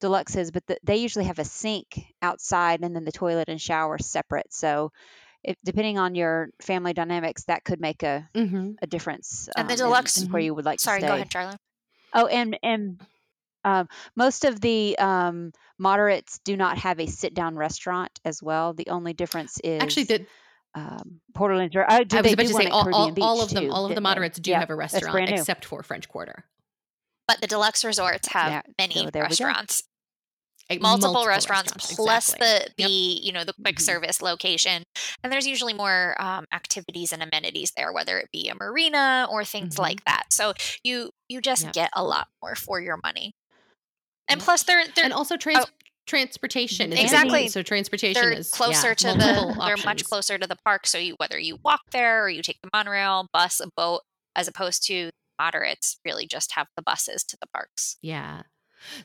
deluxes, 0.00 0.52
but 0.52 0.66
the, 0.66 0.78
they 0.84 0.96
usually 0.96 1.26
have 1.26 1.38
a 1.38 1.44
sink 1.44 1.86
outside 2.22 2.80
and 2.82 2.94
then 2.94 3.04
the 3.04 3.12
toilet 3.12 3.48
and 3.48 3.60
shower 3.60 3.98
separate. 3.98 4.52
So, 4.52 4.92
if, 5.44 5.56
depending 5.64 5.98
on 5.98 6.14
your 6.14 6.50
family 6.60 6.92
dynamics, 6.94 7.44
that 7.44 7.64
could 7.64 7.80
make 7.80 8.02
a 8.02 8.28
Mm-hmm. 8.34 8.72
a 8.82 8.86
difference. 8.86 9.48
And 9.56 9.68
the 9.68 9.74
um, 9.74 9.80
in- 9.84 9.84
deluxe- 9.84 10.16
in 10.16 10.28
where 10.30 10.42
you 10.42 10.54
would 10.54 10.64
like 10.66 10.80
Sorry, 10.80 11.00
to 11.00 11.06
go 11.06 11.12
stay. 11.12 11.14
ahead, 11.14 11.30
Charla. 11.30 11.56
Oh, 12.14 12.26
and 12.26 12.58
and 12.62 13.00
um, 13.64 13.88
most 14.16 14.44
of 14.44 14.60
the 14.60 14.98
um, 14.98 15.52
moderates 15.78 16.38
do 16.40 16.56
not 16.56 16.78
have 16.78 17.00
a 17.00 17.06
sit 17.06 17.34
down 17.34 17.56
restaurant 17.56 18.18
as 18.24 18.42
well. 18.42 18.72
The 18.74 18.88
only 18.88 19.12
difference 19.12 19.58
is 19.64 19.80
Actually, 19.80 20.04
the, 20.04 20.26
um, 20.74 21.20
Port 21.34 21.50
Orleans. 21.50 21.74
Or, 21.76 21.90
uh, 21.90 22.04
I 22.12 22.20
was 22.22 22.26
they 22.26 22.32
about 22.32 22.42
do 22.42 22.48
to 22.48 22.54
say 22.54 22.66
all, 22.68 22.88
all, 22.92 23.12
all 23.20 23.40
of 23.42 23.48
them, 23.50 23.64
too, 23.64 23.70
all 23.70 23.84
of 23.84 23.90
the 23.90 23.94
didn't 23.94 24.04
they? 24.04 24.10
moderates 24.10 24.38
do 24.38 24.50
Yeah, 24.50 24.60
have 24.60 24.70
a 24.70 24.76
restaurant, 24.76 25.28
except 25.30 25.64
for 25.64 25.82
French 25.82 26.08
Quarter. 26.08 26.44
But 27.26 27.40
the 27.40 27.46
deluxe 27.46 27.84
resorts 27.84 28.28
have 28.28 28.50
Yeah, 28.50 28.62
many 28.78 28.94
so 28.94 29.10
there 29.10 29.22
we 29.22 29.28
go. 29.28 29.34
restaurants, 29.34 29.82
Like, 30.70 30.80
multiple, 30.80 31.26
restaurants, 31.26 31.72
plus 31.94 32.26
exactly. 32.26 32.38
the 32.38 32.70
the 32.76 32.84
Yep. 32.84 32.90
you 33.22 33.32
know 33.32 33.44
the 33.44 33.54
quick 33.62 33.76
Mhm. 33.76 33.84
service 33.84 34.22
location. 34.22 34.84
And 35.22 35.32
there's 35.32 35.46
usually 35.46 35.74
more 35.74 36.16
um, 36.20 36.46
activities 36.52 37.12
and 37.12 37.22
amenities 37.22 37.72
there, 37.76 37.92
whether 37.92 38.18
it 38.18 38.30
be 38.32 38.48
a 38.48 38.54
marina 38.54 39.26
or 39.30 39.44
things 39.44 39.74
Mhm. 39.74 39.82
like 39.82 40.04
that. 40.04 40.32
So 40.32 40.54
you 40.84 41.10
you 41.28 41.40
just 41.40 41.64
Yep. 41.64 41.72
get 41.72 41.90
a 41.94 42.04
lot 42.04 42.28
more 42.42 42.54
for 42.54 42.80
your 42.80 42.98
money. 43.02 43.34
And 44.28 44.40
plus, 44.40 44.62
they're 44.64 44.84
they're 44.94 45.04
and 45.04 45.12
also 45.12 45.36
trans- 45.36 45.64
oh. 45.66 45.70
transportation 46.06 46.92
Exactly. 46.92 47.04
exactly 47.04 47.48
so 47.48 47.62
transportation 47.62 48.22
they're 48.22 48.32
is 48.32 48.50
closer 48.50 48.88
yeah, 48.88 48.94
to 48.94 49.06
the 49.08 49.16
multiple 49.26 49.64
they're 49.66 49.76
much 49.84 50.04
closer 50.04 50.38
to 50.38 50.46
the 50.46 50.56
park 50.64 50.86
so 50.86 50.96
you 50.96 51.14
whether 51.18 51.38
you 51.38 51.58
walk 51.62 51.82
there 51.92 52.24
or 52.24 52.30
you 52.30 52.40
take 52.42 52.58
the 52.62 52.70
monorail 52.72 53.26
bus 53.32 53.60
a 53.60 53.68
boat 53.76 54.00
as 54.34 54.48
opposed 54.48 54.86
to 54.86 55.10
moderates 55.38 55.98
really 56.06 56.26
just 56.26 56.52
have 56.52 56.66
the 56.76 56.82
buses 56.82 57.22
to 57.24 57.36
the 57.40 57.46
parks 57.54 57.96
Yeah. 58.02 58.42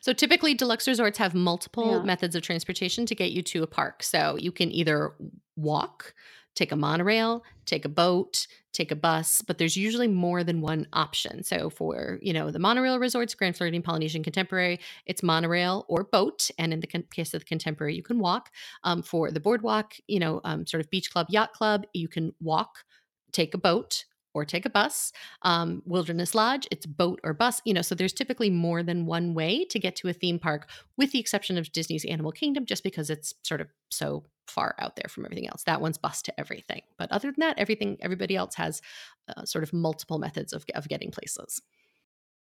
So 0.02 0.14
typically, 0.14 0.54
deluxe 0.54 0.88
resorts 0.88 1.18
have 1.18 1.34
multiple 1.34 1.94
Yeah. 1.98 2.04
methods 2.04 2.36
of 2.36 2.44
transportation 2.44 3.08
to 3.08 3.16
get 3.16 3.32
you 3.32 3.42
to 3.42 3.64
a 3.64 3.68
park. 3.68 4.04
So 4.04 4.38
you 4.38 4.52
can 4.52 4.72
either 4.72 5.16
walk, 5.56 6.14
take 6.56 6.72
a 6.72 6.76
monorail, 6.76 7.44
take 7.66 7.86
a 7.86 7.90
boat, 7.90 8.48
take 8.74 8.92
a 8.92 8.96
bus, 8.96 9.42
but 9.42 9.58
there's 9.58 9.78
usually 9.78 10.08
more 10.08 10.44
than 10.44 10.62
one 10.62 10.88
option. 10.94 11.44
So 11.44 11.70
for 11.70 12.20
you 12.22 12.34
know 12.34 12.52
the 12.52 12.60
monorail 12.60 13.00
resorts, 13.00 13.36
Grand 13.36 13.56
Floridian, 13.56 13.84
Polynesian, 13.84 14.24
Contemporary, 14.24 14.80
it's 15.06 15.24
monorail 15.24 15.86
or 15.88 16.04
boat, 16.04 16.50
and 16.58 16.74
in 16.74 16.80
the 16.80 16.88
con- 16.88 17.06
case 17.12 17.34
of 17.34 17.42
the 17.42 17.46
Contemporary, 17.46 17.96
you 17.96 18.04
can 18.04 18.20
walk. 18.20 18.52
Um, 18.84 19.04
for 19.04 19.32
the 19.32 19.40
boardwalk, 19.40 19.94
you 20.08 20.20
know, 20.20 20.42
um, 20.44 20.66
sort 20.66 20.82
of 20.84 20.90
beach 20.90 21.12
club, 21.12 21.28
yacht 21.30 21.54
club, 21.54 21.86
you 21.94 22.08
can 22.08 22.34
walk, 22.42 22.84
take 23.32 23.54
a 23.54 23.60
boat. 23.60 24.06
Or 24.36 24.46
take 24.46 24.66
a 24.66 24.70
bus. 24.72 25.14
Um, 25.44 25.84
Wilderness 25.86 26.34
Lodge, 26.34 26.68
it's 26.72 26.88
boat 26.88 27.20
or 27.24 27.36
bus. 27.36 27.62
You 27.66 27.74
know, 27.76 27.84
so 27.84 27.94
there's 27.94 28.14
typically 28.14 28.50
more 28.50 28.82
than 28.82 29.06
one 29.06 29.36
way 29.36 29.64
to 29.66 29.78
get 29.78 29.96
to 29.98 30.08
a 30.08 30.14
theme 30.14 30.40
park, 30.40 30.68
with 30.98 31.12
the 31.12 31.20
exception 31.20 31.56
of 31.56 31.72
Disney's 31.72 32.04
Animal 32.04 32.32
Kingdom, 32.32 32.66
just 32.66 32.82
because 32.82 33.12
it's 33.12 33.36
sort 33.44 33.62
of 33.62 33.68
so 33.92 34.24
far 34.48 34.76
out 34.80 34.96
there 34.96 35.10
from 35.10 35.26
everything 35.26 35.48
else. 35.48 35.64
That 35.64 35.82
one's 35.82 35.98
bus 35.98 36.22
to 36.24 36.40
everything. 36.40 36.82
But 36.98 37.12
other 37.12 37.32
than 37.32 37.40
that, 37.40 37.60
everything 37.60 37.98
everybody 38.02 38.36
else 38.36 38.56
has 38.56 38.82
uh, 39.28 39.46
sort 39.46 39.64
of 39.64 39.74
multiple 39.74 40.20
methods 40.20 40.54
of 40.54 40.66
of 40.76 40.88
getting 40.88 41.12
places. 41.12 41.62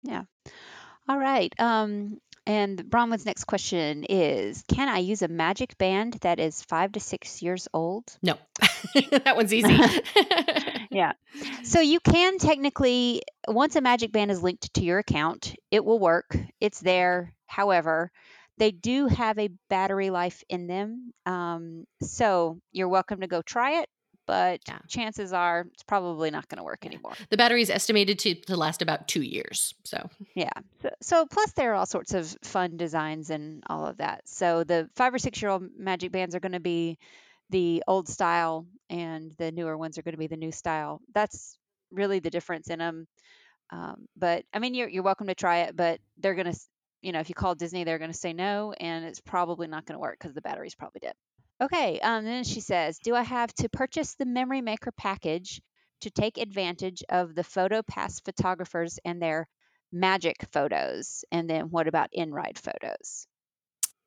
Yeah. 0.03 0.23
All 1.07 1.17
right. 1.17 1.53
Um, 1.59 2.19
and 2.45 2.77
Bronwyn's 2.89 3.25
next 3.25 3.45
question 3.45 4.03
is 4.03 4.63
Can 4.67 4.89
I 4.89 4.99
use 4.99 5.21
a 5.21 5.27
magic 5.27 5.77
band 5.77 6.15
that 6.21 6.39
is 6.39 6.61
five 6.61 6.91
to 6.93 6.99
six 6.99 7.41
years 7.41 7.67
old? 7.73 8.03
No, 8.21 8.35
that 9.11 9.35
one's 9.35 9.53
easy. 9.53 9.77
Yeah. 10.93 11.13
So 11.63 11.81
you 11.81 11.99
can 11.99 12.37
technically, 12.37 13.23
once 13.47 13.75
a 13.75 13.81
magic 13.81 14.11
band 14.11 14.29
is 14.29 14.43
linked 14.43 14.75
to 14.75 14.83
your 14.83 14.99
account, 14.99 15.55
it 15.71 15.83
will 15.83 15.97
work. 15.97 16.37
It's 16.59 16.79
there. 16.79 17.33
However, 17.47 18.11
they 18.57 18.71
do 18.71 19.07
have 19.07 19.37
a 19.39 19.49
battery 19.69 20.09
life 20.09 20.43
in 20.49 20.67
them. 20.67 21.11
Um, 21.25 21.85
so 22.01 22.59
you're 22.71 22.87
welcome 22.89 23.21
to 23.21 23.27
go 23.27 23.41
try 23.41 23.81
it, 23.81 23.89
but 24.27 24.61
Yeah. 24.67 24.79
chances 24.87 25.33
are 25.33 25.65
it's 25.73 25.83
probably 25.83 26.29
not 26.31 26.47
going 26.49 26.57
to 26.57 26.63
work 26.63 26.79
Yeah. 26.83 26.91
anymore. 26.91 27.13
the 27.29 27.37
battery 27.37 27.61
is 27.61 27.69
estimated 27.69 28.19
to, 28.19 28.35
to 28.35 28.55
last 28.55 28.81
about 28.81 29.07
two 29.07 29.21
years. 29.23 29.73
So 29.83 30.09
Yeah. 30.35 30.51
So, 30.81 30.89
so 31.01 31.25
plus 31.25 31.51
there 31.53 31.71
are 31.71 31.75
all 31.75 31.85
sorts 31.87 32.13
of 32.13 32.35
fun 32.43 32.77
designs 32.77 33.29
and 33.31 33.63
all 33.67 33.85
of 33.87 33.97
that. 33.97 34.27
So 34.27 34.63
the 34.63 34.89
five 34.95 35.13
or 35.13 35.19
six 35.19 35.41
year 35.41 35.49
old 35.51 35.63
magic 35.77 36.11
bands 36.11 36.35
are 36.35 36.39
going 36.39 36.51
to 36.53 36.59
be 36.59 36.97
the 37.49 37.83
old 37.87 38.07
style, 38.07 38.65
and 38.89 39.31
the 39.37 39.51
newer 39.51 39.77
ones 39.77 39.97
are 39.97 40.01
going 40.01 40.13
to 40.13 40.17
be 40.19 40.27
the 40.27 40.37
new 40.37 40.51
style. 40.51 41.01
That's 41.13 41.57
really 41.91 42.19
the 42.19 42.31
difference 42.31 42.69
in 42.69 42.79
them. 42.79 43.07
Um, 43.69 44.07
but 44.15 44.45
I 44.53 44.59
mean, 44.59 44.73
you're 44.73 44.89
you're 44.89 45.03
welcome 45.03 45.27
to 45.27 45.35
try 45.35 45.59
it, 45.61 45.75
but 45.75 45.99
they're 46.17 46.33
going 46.35 46.51
to, 46.51 46.59
you 47.03 47.11
know, 47.11 47.19
if 47.19 47.29
you 47.29 47.35
call 47.35 47.53
Disney, 47.53 47.83
they're 47.83 47.99
going 47.99 48.11
to 48.11 48.17
say 48.17 48.33
no, 48.33 48.73
and 48.79 49.05
it's 49.05 49.19
probably 49.19 49.67
not 49.67 49.85
going 49.85 49.95
to 49.95 49.99
work 49.99 50.17
because 50.19 50.33
the 50.33 50.41
battery's 50.41 50.73
probably 50.73 50.99
dead. 51.01 51.13
Okay. 51.61 51.99
Um, 51.99 52.25
then 52.25 52.43
she 52.43 52.61
says, 52.61 52.97
do 53.03 53.13
I 53.13 53.21
have 53.21 53.53
to 53.55 53.69
purchase 53.69 54.15
the 54.15 54.25
Memory 54.25 54.61
Maker 54.61 54.91
package 54.91 55.61
to 56.01 56.09
take 56.09 56.37
advantage 56.37 57.03
of 57.09 57.35
the 57.35 57.43
Photo 57.43 57.81
Pass 57.83 58.19
photographers 58.21 58.99
and 59.05 59.21
their 59.21 59.47
magic 59.91 60.47
photos? 60.51 61.23
And 61.31 61.49
then 61.49 61.69
what 61.69 61.87
about 61.87 62.09
in 62.11 62.33
ride 62.33 62.57
photos? 62.57 63.27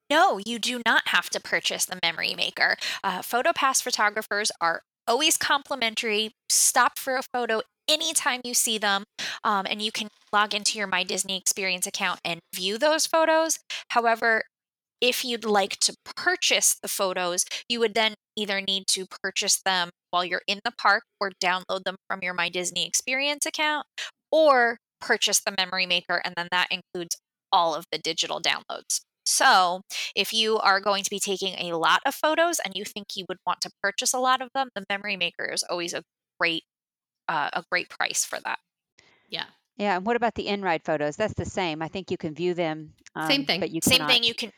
No, 0.08 0.38
you 0.44 0.58
do 0.58 0.82
not 0.86 1.08
have 1.08 1.30
to 1.30 1.40
purchase 1.40 1.84
the 1.84 1.98
memory 2.02 2.34
maker. 2.36 2.76
Uh, 3.02 3.20
PhotoPass 3.20 3.82
photographers 3.82 4.52
are 4.60 4.82
always 5.06 5.36
complimentary. 5.36 6.34
Stop 6.48 6.98
for 6.98 7.16
a 7.16 7.22
photo 7.22 7.62
anytime 7.88 8.40
you 8.45 8.55
see 8.55 8.78
them, 8.78 9.05
um, 9.45 9.66
and 9.69 9.81
you 9.83 9.93
can 9.93 10.09
log 10.33 10.55
into 10.55 10.78
your 10.78 10.87
My 10.87 11.05
Disney 11.05 11.37
Experience 11.37 11.87
account 11.87 12.21
and 12.25 12.40
view 12.55 12.78
those 12.78 13.07
photos. 13.07 13.59
However, 13.90 14.43
if 15.00 15.25
you'd 15.25 15.45
like 15.45 15.78
to 15.81 15.95
purchase 16.16 16.76
the 16.81 16.88
photos, 16.88 17.45
you 17.69 17.81
would 17.81 17.95
then 17.95 18.14
either 18.37 18.61
need 18.61 18.87
to 18.88 19.07
purchase 19.23 19.61
them 19.64 19.90
while 20.11 20.25
you're 20.25 20.43
in 20.47 20.61
the 20.64 20.73
park 20.73 21.05
or 21.21 21.31
download 21.43 21.85
them 21.85 21.97
from 22.09 22.21
your 22.23 22.35
My 22.35 22.49
Disney 22.49 22.87
Experience 22.87 23.45
account 23.47 23.87
or 24.33 24.78
purchase 25.00 25.40
the 25.40 25.55
memory 25.57 25.87
maker, 25.87 26.23
and 26.25 26.35
then 26.37 26.49
that 26.50 26.69
includes 26.71 27.16
all 27.52 27.75
of 27.75 27.85
the 27.93 27.99
digital 27.99 28.40
downloads. 28.40 29.00
So, 29.25 29.83
if 30.14 30.33
you 30.33 30.59
are 30.59 30.81
going 30.81 31.02
to 31.02 31.11
be 31.11 31.19
taking 31.19 31.55
a 31.59 31.76
lot 31.76 32.00
of 32.07 32.14
photos 32.14 32.61
and 32.64 32.75
you 32.75 32.85
think 32.85 33.09
you 33.16 33.25
would 33.28 33.38
want 33.47 33.61
to 33.62 33.71
purchase 33.83 34.14
a 34.14 34.19
lot 34.21 34.40
of 34.40 34.49
them, 34.55 34.69
the 34.75 34.85
memory 34.88 35.16
maker 35.16 35.45
is 35.45 35.64
always 35.64 35.93
a 35.93 36.02
great 36.38 36.62
uh, 37.28 37.50
a 37.52 37.64
great 37.71 37.88
price 37.88 38.25
for 38.25 38.38
that. 38.45 38.59
yeah, 39.28 39.47
Yeah. 39.76 39.97
And 39.97 40.06
what 40.06 40.16
about 40.16 40.35
the 40.35 40.49
in 40.49 40.62
ride 40.62 40.85
photos? 40.85 41.16
That's 41.16 41.35
the 41.35 41.45
same. 41.45 41.83
I 41.83 41.88
think 41.88 42.11
you 42.11 42.16
can 42.16 42.35
view 42.35 42.54
them. 42.54 42.92
Same 43.28 43.40
um, 43.40 43.47
thing. 43.47 43.61
But 43.61 43.71
you 43.71 43.80
Same 43.83 43.99
cannot, 43.99 44.11
thing 44.11 44.25
you 44.25 44.35
can 44.35 44.52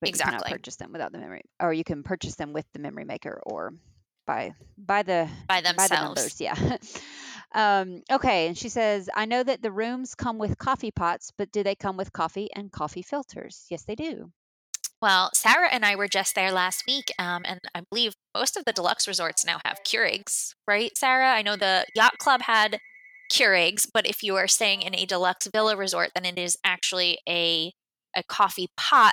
but 0.00 0.10
you 0.10 0.18
cannot 0.18 0.34
exactly. 0.34 0.52
purchase 0.52 0.76
them 0.76 0.92
without 0.92 1.12
the 1.12 1.18
memory, 1.18 1.42
or 1.60 1.72
you 1.72 1.84
can 1.84 2.02
purchase 2.02 2.34
them 2.34 2.52
with 2.52 2.66
the 2.72 2.78
memory 2.78 3.04
maker 3.04 3.40
or 3.46 3.72
by 4.26 4.54
by 4.76 5.02
the 5.02 5.28
by 5.48 5.60
by 5.60 5.60
the 5.60 5.68
themselves. 5.76 5.92
numbers. 5.92 6.40
Yeah. 6.40 6.76
um, 7.54 8.02
okay. 8.10 8.48
And 8.48 8.58
she 8.58 8.68
says, 8.68 9.08
I 9.14 9.24
know 9.24 9.42
that 9.42 9.62
the 9.62 9.70
rooms 9.72 10.14
come 10.14 10.38
with 10.38 10.58
coffee 10.58 10.90
pots, 10.90 11.32
but 11.36 11.52
do 11.52 11.62
they 11.62 11.74
come 11.74 11.96
with 11.96 12.12
coffee 12.12 12.48
and 12.54 12.70
coffee 12.70 13.02
filters? 13.02 13.66
Yes, 13.70 13.84
they 13.84 13.94
do. 13.94 14.30
Well, 15.04 15.28
Sarah 15.34 15.68
and 15.70 15.84
I 15.84 15.96
were 15.96 16.08
just 16.08 16.34
there 16.34 16.50
last 16.50 16.84
week, 16.86 17.12
um, 17.18 17.42
and 17.44 17.60
I 17.74 17.82
believe 17.90 18.14
most 18.34 18.56
of 18.56 18.64
the 18.64 18.72
deluxe 18.72 19.06
resorts 19.06 19.44
now 19.44 19.60
have 19.66 19.82
Keurigs, 19.84 20.54
right, 20.66 20.96
Sarah? 20.96 21.30
I 21.30 21.42
know 21.42 21.56
the 21.56 21.84
yacht 21.94 22.16
club 22.16 22.40
had 22.40 22.78
Keurigs, 23.30 23.86
but 23.92 24.06
if 24.06 24.22
you 24.22 24.34
are 24.36 24.48
staying 24.48 24.80
in 24.80 24.94
a 24.94 25.04
deluxe 25.04 25.46
villa 25.52 25.76
resort, 25.76 26.12
then 26.14 26.24
it 26.24 26.38
is 26.38 26.56
actually 26.64 27.18
a 27.28 27.72
a 28.16 28.22
coffee 28.30 28.68
pot, 28.78 29.12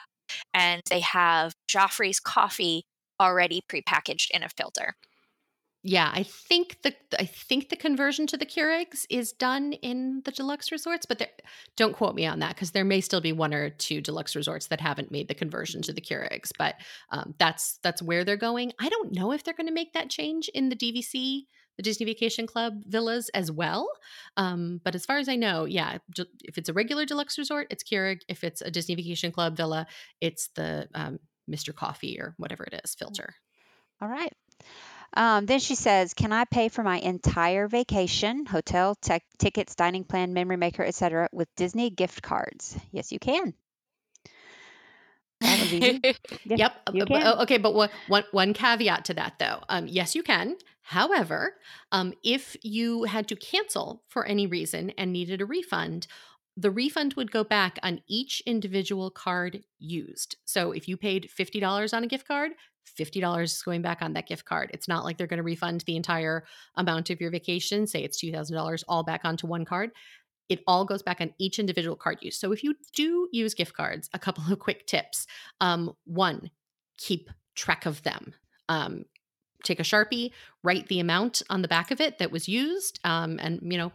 and 0.53 0.81
they 0.89 1.01
have 1.01 1.55
Joffrey's 1.69 2.21
coffee 2.21 2.83
already 3.19 3.61
prepackaged 3.69 4.31
in 4.31 4.43
a 4.43 4.49
filter. 4.55 4.93
Yeah. 5.83 6.11
I 6.13 6.23
think 6.23 6.77
the 6.83 6.93
I 7.19 7.25
think 7.25 7.69
the 7.69 7.75
conversion 7.75 8.27
to 8.27 8.37
the 8.37 8.45
Keurigs 8.45 9.05
is 9.09 9.31
done 9.31 9.73
in 9.73 10.21
the 10.25 10.31
deluxe 10.31 10.71
resorts, 10.71 11.07
but 11.07 11.17
there, 11.17 11.29
don't 11.75 11.95
quote 11.95 12.13
me 12.13 12.25
on 12.27 12.39
that 12.39 12.55
because 12.55 12.71
there 12.71 12.85
may 12.85 13.01
still 13.01 13.21
be 13.21 13.33
one 13.33 13.53
or 13.53 13.71
two 13.71 13.99
deluxe 13.99 14.35
resorts 14.35 14.67
that 14.67 14.79
haven't 14.79 15.11
made 15.11 15.27
the 15.27 15.33
conversion 15.33 15.81
to 15.83 15.93
the 15.93 16.01
Keurigs. 16.01 16.51
But 16.57 16.75
um, 17.09 17.33
that's 17.39 17.79
that's 17.81 18.01
where 18.01 18.23
they're 18.23 18.37
going. 18.37 18.73
I 18.79 18.89
don't 18.89 19.13
know 19.13 19.31
if 19.31 19.43
they're 19.43 19.55
going 19.55 19.67
to 19.67 19.73
make 19.73 19.93
that 19.93 20.11
change 20.11 20.49
in 20.49 20.69
the 20.69 20.75
DVC, 20.75 21.45
the 21.77 21.83
Disney 21.83 22.05
Vacation 22.05 22.45
Club 22.45 22.83
villas 22.85 23.29
as 23.29 23.51
well. 23.51 23.89
Um, 24.37 24.81
but 24.83 24.93
as 24.93 25.05
far 25.05 25.17
as 25.17 25.27
I 25.27 25.35
know, 25.35 25.65
yeah, 25.65 25.97
if 26.43 26.59
it's 26.59 26.69
a 26.69 26.73
regular 26.73 27.05
deluxe 27.05 27.39
resort, 27.39 27.67
it's 27.71 27.83
Keurig. 27.83 28.19
If 28.27 28.43
it's 28.43 28.61
a 28.61 28.69
Disney 28.69 28.93
Vacation 28.93 29.31
Club 29.31 29.57
villa, 29.57 29.87
it's 30.19 30.49
the 30.49 30.89
um, 30.93 31.17
Mr. 31.49 31.73
Coffee 31.73 32.19
or 32.19 32.35
whatever 32.37 32.65
it 32.65 32.79
is 32.83 32.93
filter. 32.93 33.33
All 33.99 34.07
right. 34.07 34.33
Um, 35.15 35.45
then 35.45 35.59
she 35.59 35.75
says, 35.75 36.13
"Can 36.13 36.31
I 36.31 36.45
pay 36.45 36.69
for 36.69 36.83
my 36.83 36.99
entire 36.99 37.67
vacation, 37.67 38.45
hotel, 38.45 38.95
tech, 38.95 39.23
tickets, 39.37 39.75
dining 39.75 40.03
plan, 40.03 40.33
memory 40.33 40.57
maker, 40.57 40.83
etc., 40.83 41.29
with 41.31 41.53
Disney 41.55 41.89
gift 41.89 42.21
cards?" 42.21 42.77
Yes, 42.91 43.11
you 43.11 43.19
can. 43.19 43.53
That 45.41 45.59
was 45.59 45.73
easy. 45.73 46.01
Yeah, 46.45 46.57
Yep. 46.57 46.73
you 46.93 47.03
uh, 47.03 47.33
oh, 47.37 47.43
okay, 47.43 47.57
but 47.57 47.73
one, 47.73 47.89
one, 48.07 48.23
one 48.31 48.53
caveat 48.53 49.05
to 49.05 49.13
that, 49.15 49.39
though. 49.39 49.59
Um, 49.69 49.87
yes, 49.87 50.15
you 50.15 50.23
can. 50.23 50.55
However, 50.83 51.55
um, 51.91 52.13
if 52.23 52.55
you 52.63 53.03
had 53.03 53.27
to 53.29 53.35
cancel 53.35 54.03
for 54.07 54.25
any 54.25 54.45
reason 54.45 54.91
and 54.91 55.11
needed 55.11 55.41
a 55.41 55.45
refund, 55.45 56.07
the 56.57 56.71
refund 56.71 57.13
would 57.13 57.31
go 57.31 57.43
back 57.43 57.79
on 57.81 58.01
each 58.07 58.41
individual 58.45 59.09
card 59.09 59.63
used. 59.79 60.35
So 60.45 60.71
if 60.71 60.87
you 60.87 60.97
paid 60.97 61.29
$50 61.37 61.93
on 61.93 62.03
a 62.03 62.07
gift 62.07 62.27
card, 62.27 62.51
$50 62.99 63.43
is 63.43 63.61
going 63.61 63.81
back 63.81 64.01
on 64.01 64.13
that 64.13 64.27
gift 64.27 64.45
card. 64.45 64.69
It's 64.73 64.87
not 64.87 65.05
like 65.05 65.17
they're 65.17 65.27
going 65.27 65.37
to 65.37 65.43
refund 65.43 65.81
the 65.81 65.95
entire 65.95 66.43
amount 66.75 67.09
of 67.09 67.21
your 67.21 67.31
vacation, 67.31 67.87
say 67.87 68.03
it's 68.03 68.21
$2,000 68.21 68.83
all 68.87 69.03
back 69.03 69.21
onto 69.23 69.47
one 69.47 69.65
card. 69.65 69.91
It 70.49 70.61
all 70.67 70.83
goes 70.83 71.01
back 71.01 71.21
on 71.21 71.33
each 71.39 71.59
individual 71.59 71.95
card 71.95 72.17
use. 72.21 72.37
So 72.37 72.51
if 72.51 72.63
you 72.63 72.75
do 72.93 73.29
use 73.31 73.53
gift 73.53 73.73
cards, 73.73 74.09
a 74.13 74.19
couple 74.19 74.43
of 74.51 74.59
quick 74.59 74.85
tips. 74.87 75.27
Um, 75.61 75.93
one, 76.05 76.51
keep 76.97 77.29
track 77.55 77.85
of 77.85 78.03
them. 78.03 78.33
Um, 78.67 79.05
take 79.63 79.79
a 79.79 79.83
sharpie, 79.83 80.31
write 80.63 80.87
the 80.87 80.99
amount 80.99 81.41
on 81.49 81.61
the 81.61 81.67
back 81.67 81.91
of 81.91 82.01
it 82.01 82.17
that 82.17 82.31
was 82.31 82.49
used, 82.49 82.99
um, 83.03 83.39
and 83.41 83.59
you 83.61 83.77
know, 83.77 83.91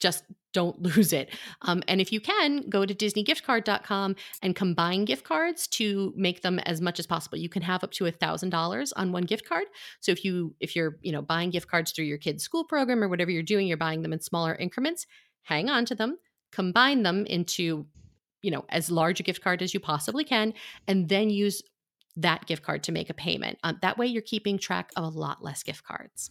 just 0.00 0.24
don't 0.52 0.80
lose 0.96 1.12
it. 1.12 1.34
Um, 1.62 1.82
and 1.88 2.00
if 2.00 2.12
you 2.12 2.20
can, 2.20 2.68
go 2.68 2.84
to 2.86 2.94
DisneyGiftCard.com 2.94 4.16
and 4.42 4.56
combine 4.56 5.04
gift 5.04 5.24
cards 5.24 5.66
to 5.68 6.12
make 6.16 6.42
them 6.42 6.58
as 6.60 6.80
much 6.80 6.98
as 6.98 7.06
possible. 7.06 7.38
You 7.38 7.48
can 7.48 7.62
have 7.62 7.84
up 7.84 7.92
to 7.92 8.06
a 8.06 8.10
thousand 8.10 8.50
dollars 8.50 8.92
on 8.92 9.12
one 9.12 9.24
gift 9.24 9.48
card. 9.48 9.64
So 10.00 10.12
if 10.12 10.24
you 10.24 10.54
if 10.60 10.74
you're 10.76 10.98
you 11.02 11.12
know 11.12 11.22
buying 11.22 11.50
gift 11.50 11.68
cards 11.68 11.92
through 11.92 12.06
your 12.06 12.18
kid's 12.18 12.42
school 12.42 12.64
program 12.64 13.02
or 13.02 13.08
whatever 13.08 13.30
you're 13.30 13.42
doing, 13.42 13.66
you're 13.66 13.76
buying 13.76 14.02
them 14.02 14.12
in 14.12 14.20
smaller 14.20 14.54
increments. 14.54 15.06
Hang 15.42 15.70
on 15.70 15.84
to 15.86 15.94
them, 15.94 16.18
combine 16.52 17.02
them 17.02 17.26
into 17.26 17.86
you 18.42 18.50
know 18.50 18.64
as 18.68 18.90
large 18.90 19.20
a 19.20 19.22
gift 19.22 19.42
card 19.42 19.62
as 19.62 19.74
you 19.74 19.80
possibly 19.80 20.24
can, 20.24 20.54
and 20.86 21.08
then 21.08 21.30
use 21.30 21.62
that 22.16 22.46
gift 22.46 22.62
card 22.62 22.82
to 22.84 22.92
make 22.92 23.08
a 23.08 23.14
payment. 23.14 23.58
Um, 23.62 23.78
that 23.82 23.98
way, 23.98 24.06
you're 24.06 24.22
keeping 24.22 24.58
track 24.58 24.90
of 24.96 25.04
a 25.04 25.18
lot 25.18 25.42
less 25.42 25.62
gift 25.62 25.84
cards. 25.84 26.30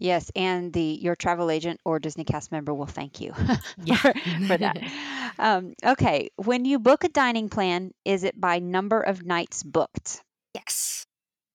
Yes, 0.00 0.32
and 0.34 0.72
the 0.72 0.82
your 0.82 1.14
travel 1.16 1.50
agent 1.50 1.80
or 1.84 2.00
Disney 2.00 2.24
cast 2.24 2.50
member 2.52 2.74
will 2.74 2.86
thank 2.86 3.20
you 3.20 3.34
Yeah. 3.84 3.96
for, 3.96 4.14
for 4.46 4.58
that. 4.58 4.78
Um, 5.38 5.74
okay, 5.84 6.30
when 6.36 6.64
you 6.66 6.78
book 6.78 7.04
a 7.04 7.08
dining 7.08 7.48
plan, 7.50 7.92
is 8.04 8.24
it 8.24 8.38
by 8.40 8.58
number 8.60 9.00
of 9.00 9.24
nights 9.24 9.62
booked? 9.62 10.22
Yes. 10.54 11.06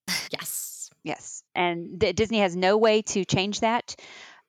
yes. 0.32 0.90
Yes, 1.04 1.44
and 1.56 2.00
D- 2.00 2.14
Disney 2.14 2.40
has 2.40 2.56
no 2.56 2.78
way 2.78 3.02
to 3.04 3.26
change 3.26 3.62
that. 3.62 3.96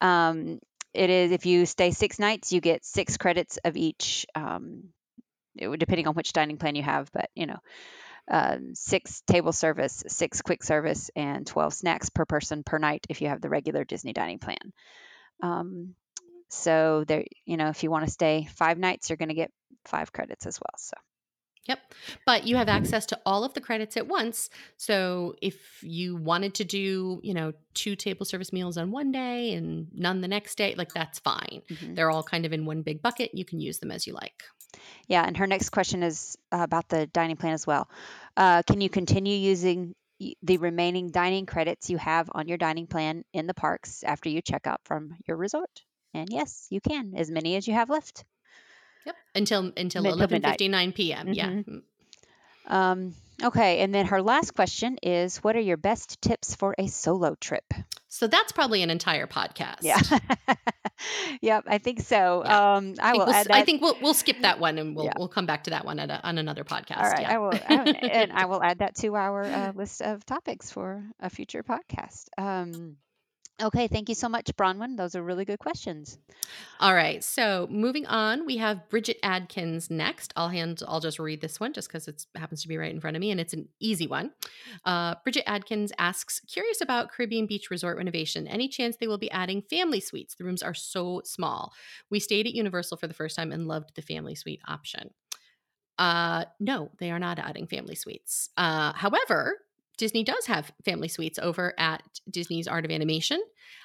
Um, 0.01 0.61
it 0.95 1.11
is 1.11 1.33
if 1.33 1.47
you 1.47 1.67
stay 1.67 1.91
six 1.91 2.19
nights, 2.19 2.53
you 2.53 2.61
get 2.61 2.85
six 2.85 3.17
credits 3.17 3.59
of 3.65 3.77
each. 3.77 4.27
Um, 4.35 4.91
it 5.57 5.79
depending 5.79 6.07
on 6.09 6.15
which 6.15 6.33
dining 6.33 6.59
plan 6.59 6.77
you 6.77 6.83
have, 6.83 7.11
but 7.13 7.31
you 7.35 7.47
know, 7.47 7.59
uh, 8.31 8.59
six 8.75 9.23
table 9.23 9.53
service, 9.53 10.03
six 10.09 10.43
quick 10.43 10.65
service, 10.65 11.11
and 11.15 11.47
12 11.47 11.75
snacks 11.75 12.11
per 12.11 12.25
person 12.25 12.63
per 12.65 12.79
night 12.79 13.07
if 13.09 13.21
you 13.21 13.29
have 13.29 13.41
the 13.41 13.49
regular 13.49 13.85
Disney 13.85 14.13
dining 14.13 14.39
plan. 14.39 14.73
Um, 15.43 15.95
so 16.49 17.05
there, 17.07 17.25
you 17.45 17.57
know, 17.57 17.69
if 17.69 17.83
you 17.83 17.91
want 17.91 18.05
to 18.05 18.11
stay 18.11 18.49
five 18.57 18.79
nights, 18.79 19.11
you're 19.11 19.17
going 19.17 19.29
to 19.29 19.35
get 19.35 19.51
five 19.85 20.13
credits 20.13 20.47
as 20.47 20.59
well. 20.61 20.75
So 20.77 20.95
Yep. 21.69 21.81
But 22.25 22.47
you 22.47 22.57
have 22.57 22.69
access 22.69 23.07
to 23.07 23.21
all 23.27 23.45
of 23.45 23.55
the 23.55 23.61
credits 23.61 23.97
at 23.97 24.07
once. 24.07 24.51
So 24.77 25.35
if 25.43 25.83
you 25.83 26.17
wanted 26.17 26.55
to 26.55 26.65
do, 26.65 27.21
you 27.23 27.35
know, 27.35 27.53
two 27.75 27.97
table 27.97 28.25
service 28.25 28.53
meals 28.53 28.77
on 28.77 28.93
one 28.93 29.11
day 29.11 29.53
and 29.55 29.89
none 29.93 30.21
the 30.21 30.29
next 30.29 30.57
day, 30.57 30.75
like 30.77 30.93
that's 30.93 31.19
fine. 31.19 31.63
mhm. 31.69 31.97
They're 31.97 32.11
all 32.11 32.23
kind 32.23 32.47
of 32.47 32.53
in 32.53 32.67
one 32.67 32.83
big 32.83 33.03
bucket. 33.03 33.35
You 33.35 33.45
can 33.45 33.61
use 33.61 33.79
them 33.79 33.91
as 33.91 34.07
you 34.07 34.13
like. 34.15 34.45
Yeah, 35.09 35.25
and 35.25 35.37
her 35.37 35.47
next 35.47 35.71
question 35.71 36.03
is 36.03 36.37
uh, 36.53 36.59
about 36.63 36.89
the 36.89 37.07
dining 37.07 37.37
plan 37.37 37.53
as 37.53 37.67
well. 37.67 37.89
Uh, 38.37 38.63
can 38.63 38.81
you 38.81 38.89
continue 38.89 39.37
using 39.37 39.95
the 40.43 40.57
remaining 40.59 41.11
dining 41.11 41.47
credits 41.47 41.91
you 41.91 41.99
have 41.99 42.31
on 42.33 42.49
your 42.49 42.59
dining 42.59 42.87
plan 42.87 43.25
in 43.33 43.47
the 43.47 43.55
parks 43.55 44.03
after 44.03 44.29
you 44.29 44.41
check 44.41 44.67
out 44.67 44.81
from 44.85 45.15
your 45.27 45.37
resort? 45.37 45.83
And 46.15 46.29
yes, 46.31 46.67
you 46.71 46.81
can, 46.81 47.13
as 47.17 47.31
many 47.31 47.57
as 47.57 47.69
you 47.69 47.75
have 47.75 47.91
left. 47.91 48.25
Yep. 49.05 49.17
Until 49.35 49.73
until 49.77 50.07
eleven 50.07 50.43
fifty 50.43 50.69
nine 50.69 50.93
p.m. 50.93 51.33
Yeah. 51.33 51.49
Mhm. 51.49 51.65
Mm. 51.65 51.83
Um, 52.69 53.15
okay, 53.43 53.81
and 53.81 53.95
then 53.95 54.07
her 54.07 54.23
last 54.23 54.55
question 54.55 54.99
is 55.03 55.39
What 55.39 55.57
are 55.57 55.61
your 55.61 55.77
best 55.77 56.21
tips 56.21 56.55
for 56.57 56.75
a 56.79 56.89
solo 56.89 57.35
trip? 57.35 57.65
So 58.17 58.27
that's 58.27 58.51
probably 58.51 58.83
an 58.83 58.89
entire 58.89 59.27
podcast. 59.27 59.83
Yeah. 59.83 60.01
yep, 61.43 61.65
I 61.67 61.77
think 61.77 62.01
so. 62.01 62.43
Yeah. 62.47 62.77
Um, 62.77 62.95
I 62.99 63.11
I 63.11 63.13
think, 63.13 63.19
will 63.19 63.27
we'll. 63.27 63.35
I 63.53 63.63
think 63.65 63.83
we'll 63.83 63.99
we'll 64.01 64.15
skip 64.15 64.41
that 64.41 64.59
one 64.59 64.79
and 64.79 64.97
we'll 64.97 65.05
Yeah. 65.05 65.13
we'll 65.19 65.29
come 65.29 65.45
back 65.45 65.65
to 65.65 65.71
that 65.71 65.85
one 65.85 65.99
at 65.99 66.11
a, 66.11 66.27
on 66.27 66.39
another 66.39 66.65
podcast. 66.65 66.97
All 66.97 67.11
right, 67.11 67.21
yeah. 67.21 67.35
I 67.35 67.39
will, 67.39 67.53
I, 67.53 67.75
and 67.91 68.33
I 68.33 68.45
will 68.51 68.63
add 68.63 68.79
that 68.79 68.95
to 68.97 69.17
our 69.17 69.45
uh, 69.45 69.73
list 69.77 70.01
of 70.01 70.25
topics 70.25 70.71
for 70.71 71.05
a 71.21 71.29
future 71.29 71.63
podcast. 71.63 72.29
Um, 72.39 72.97
okay, 73.63 73.89
thank 73.89 74.09
you 74.09 74.15
so 74.15 74.29
much, 74.29 74.51
Bronwyn. 74.57 74.97
Those 74.97 75.15
are 75.15 75.23
really 75.23 75.45
good 75.45 75.59
questions. 75.59 76.19
All 76.79 76.95
right. 76.95 77.25
So 77.25 77.67
moving 77.71 78.07
on, 78.07 78.47
we 78.47 78.59
have 78.59 78.89
Bridget 78.89 79.19
Adkins 79.23 79.91
next. 79.91 80.33
I'll 80.37 80.49
hand. 80.49 80.83
I'll 80.87 81.01
just 81.01 81.19
read 81.19 81.41
this 81.41 81.59
one 81.59 81.73
just 81.73 81.89
because 81.89 82.07
it 82.09 82.25
happens 82.35 82.63
to 82.63 82.69
be 82.69 82.77
right 82.77 82.93
in 82.95 83.01
front 83.01 83.17
of 83.17 83.21
me, 83.21 83.31
and 83.31 83.41
it's 83.41 83.53
an 83.53 83.69
easy 83.81 84.07
one. 84.07 84.33
Uh, 84.85 85.15
Bridget 85.25 85.49
Adkins 85.49 85.93
asks, 85.99 86.41
curious 86.41 86.81
about 86.81 87.11
Caribbean 87.11 87.47
Beach 87.47 87.71
Resort 87.71 87.97
renovation. 87.97 88.47
Any 88.47 88.69
chance 88.69 88.97
they 88.97 89.09
will 89.09 89.19
be 89.19 89.31
adding 89.31 89.63
family 89.63 90.01
suites? 90.01 90.35
The 90.35 90.45
rooms 90.45 90.63
are 90.63 90.75
so 90.75 91.23
small. 91.25 91.73
We 92.11 92.21
stayed 92.21 92.47
at 92.47 92.55
Universal 92.55 92.99
for 92.99 93.07
the 93.07 93.15
first 93.15 93.37
time 93.37 93.53
and 93.53 93.67
loved 93.67 93.95
the 93.97 94.03
family 94.03 94.35
suite 94.35 94.61
option. 94.69 95.11
Uh, 95.99 96.45
no, 96.61 96.91
they 96.99 97.11
are 97.11 97.19
not 97.19 97.39
adding 97.39 97.67
family 97.67 97.95
suites. 97.95 98.51
Uh, 98.57 98.93
however, 98.93 99.57
Disney 99.97 100.25
does 100.25 100.47
have 100.47 100.73
family 100.85 101.09
suites 101.09 101.39
over 101.39 101.75
at 101.79 102.03
Disney's 102.31 102.69
Art 102.69 102.85
of 102.85 102.91
Animation, 102.91 103.43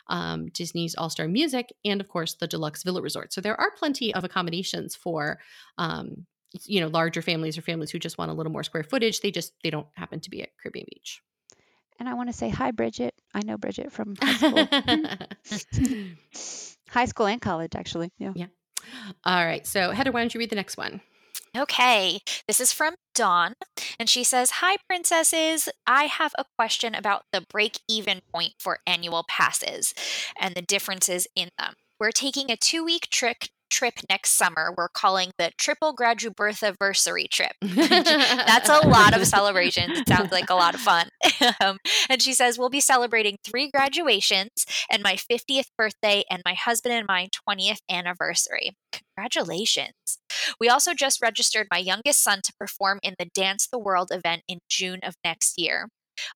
um, 0.08 0.48
Disney's 0.50 0.96
All 0.96 1.10
Star 1.10 1.28
Music, 1.28 1.74
and 1.86 2.02
of 2.02 2.08
course 2.08 2.36
the 2.36 2.48
Deluxe 2.48 2.84
Villa 2.84 3.02
Resort. 3.02 3.34
So 3.34 3.42
there 3.42 3.60
are 3.60 3.72
plenty 3.72 4.14
of 4.14 4.24
accommodations 4.24 4.96
for, 4.96 5.40
um, 5.78 6.26
you 6.66 6.82
know, 6.82 6.88
larger 6.88 7.22
families 7.22 7.58
or 7.58 7.62
families 7.62 7.92
who 7.92 8.00
just 8.00 8.18
want 8.18 8.32
a 8.32 8.34
little 8.34 8.52
more 8.52 8.64
square 8.64 8.84
footage. 8.84 9.22
They 9.22 9.32
just 9.32 9.54
they 9.64 9.70
don't 9.70 9.88
happen 9.94 10.20
to 10.22 10.30
be 10.30 10.42
at 10.42 10.50
Caribbean 10.62 10.86
Beach. 10.90 11.22
And 12.00 12.10
I 12.10 12.16
want 12.16 12.30
to 12.30 12.34
say 12.34 12.50
hi, 12.50 12.72
Bridget. 12.72 13.14
I 13.34 13.42
know 13.46 13.58
Bridget 13.58 13.92
from 13.92 14.16
high 14.22 14.34
school, 14.34 14.68
high 16.90 17.06
school 17.06 17.28
and 17.28 17.42
college, 17.42 17.76
actually. 17.76 18.12
Yeah. 18.18 18.48
All 19.24 19.46
right. 19.46 19.66
So 19.66 19.92
Heather, 19.92 20.12
why 20.12 20.22
don't 20.22 20.34
you 20.34 20.40
read 20.40 20.50
the 20.50 20.56
next 20.56 20.78
one? 20.78 21.02
Okay, 21.58 22.22
this 22.48 22.62
is 22.62 22.72
from 22.72 22.96
Dawn, 23.14 23.56
and 24.00 24.10
she 24.10 24.24
says, 24.24 24.52
Hi, 24.62 24.78
princesses. 24.88 25.68
I 25.86 26.06
have 26.06 26.34
a 26.38 26.46
question 26.58 26.96
about 26.96 27.24
the 27.34 27.42
break 27.42 27.80
even 27.90 28.22
point 28.34 28.54
for 28.58 28.80
annual 28.88 29.26
passes 29.28 29.94
and 30.40 30.56
the 30.56 30.62
differences 30.62 31.28
in 31.36 31.50
them. 31.60 31.74
We're 32.00 32.12
taking 32.12 32.50
a 32.50 32.56
two 32.56 32.86
week 32.86 33.10
trip. 33.10 33.38
Trip 33.70 33.94
next 34.10 34.32
summer, 34.32 34.74
we're 34.78 34.90
calling 34.90 35.32
the 35.38 35.52
Triple 35.58 35.96
gradu 35.96 36.36
birth 36.36 36.62
anniversary 36.62 37.30
trip. 37.32 37.54
That's 37.62 38.68
a 38.68 38.86
lot 38.86 39.16
of 39.16 39.26
celebrations. 39.26 39.98
It 39.98 40.10
sounds 40.10 40.30
like 40.30 40.50
a 40.50 40.56
lot 40.56 40.76
of 40.76 40.82
fun. 40.82 41.08
um, 41.64 41.78
and 42.10 42.22
she 42.22 42.34
says, 42.34 42.60
We'll 42.60 42.70
be 42.70 42.82
celebrating 42.82 43.38
three 43.46 43.72
graduations 43.72 44.66
and 44.92 45.02
my 45.02 45.16
50th 45.16 45.68
birthday 45.78 46.26
and 46.30 46.42
my 46.44 46.54
husband 46.54 46.96
and 46.96 47.08
my 47.08 47.30
20th 47.50 47.80
anniversary. 47.90 48.72
Congratulations. 48.92 50.20
We 50.60 50.70
also 50.70 50.94
just 50.94 51.22
registered 51.22 51.68
my 51.72 51.78
youngest 51.78 52.24
son 52.24 52.42
to 52.44 52.54
perform 52.60 53.00
in 53.04 53.16
the 53.20 53.30
Dance 53.34 53.68
the 53.68 53.80
World 53.80 54.10
event 54.12 54.44
in 54.48 54.60
June 54.70 55.00
of 55.04 55.16
next 55.24 55.60
year. 55.60 55.90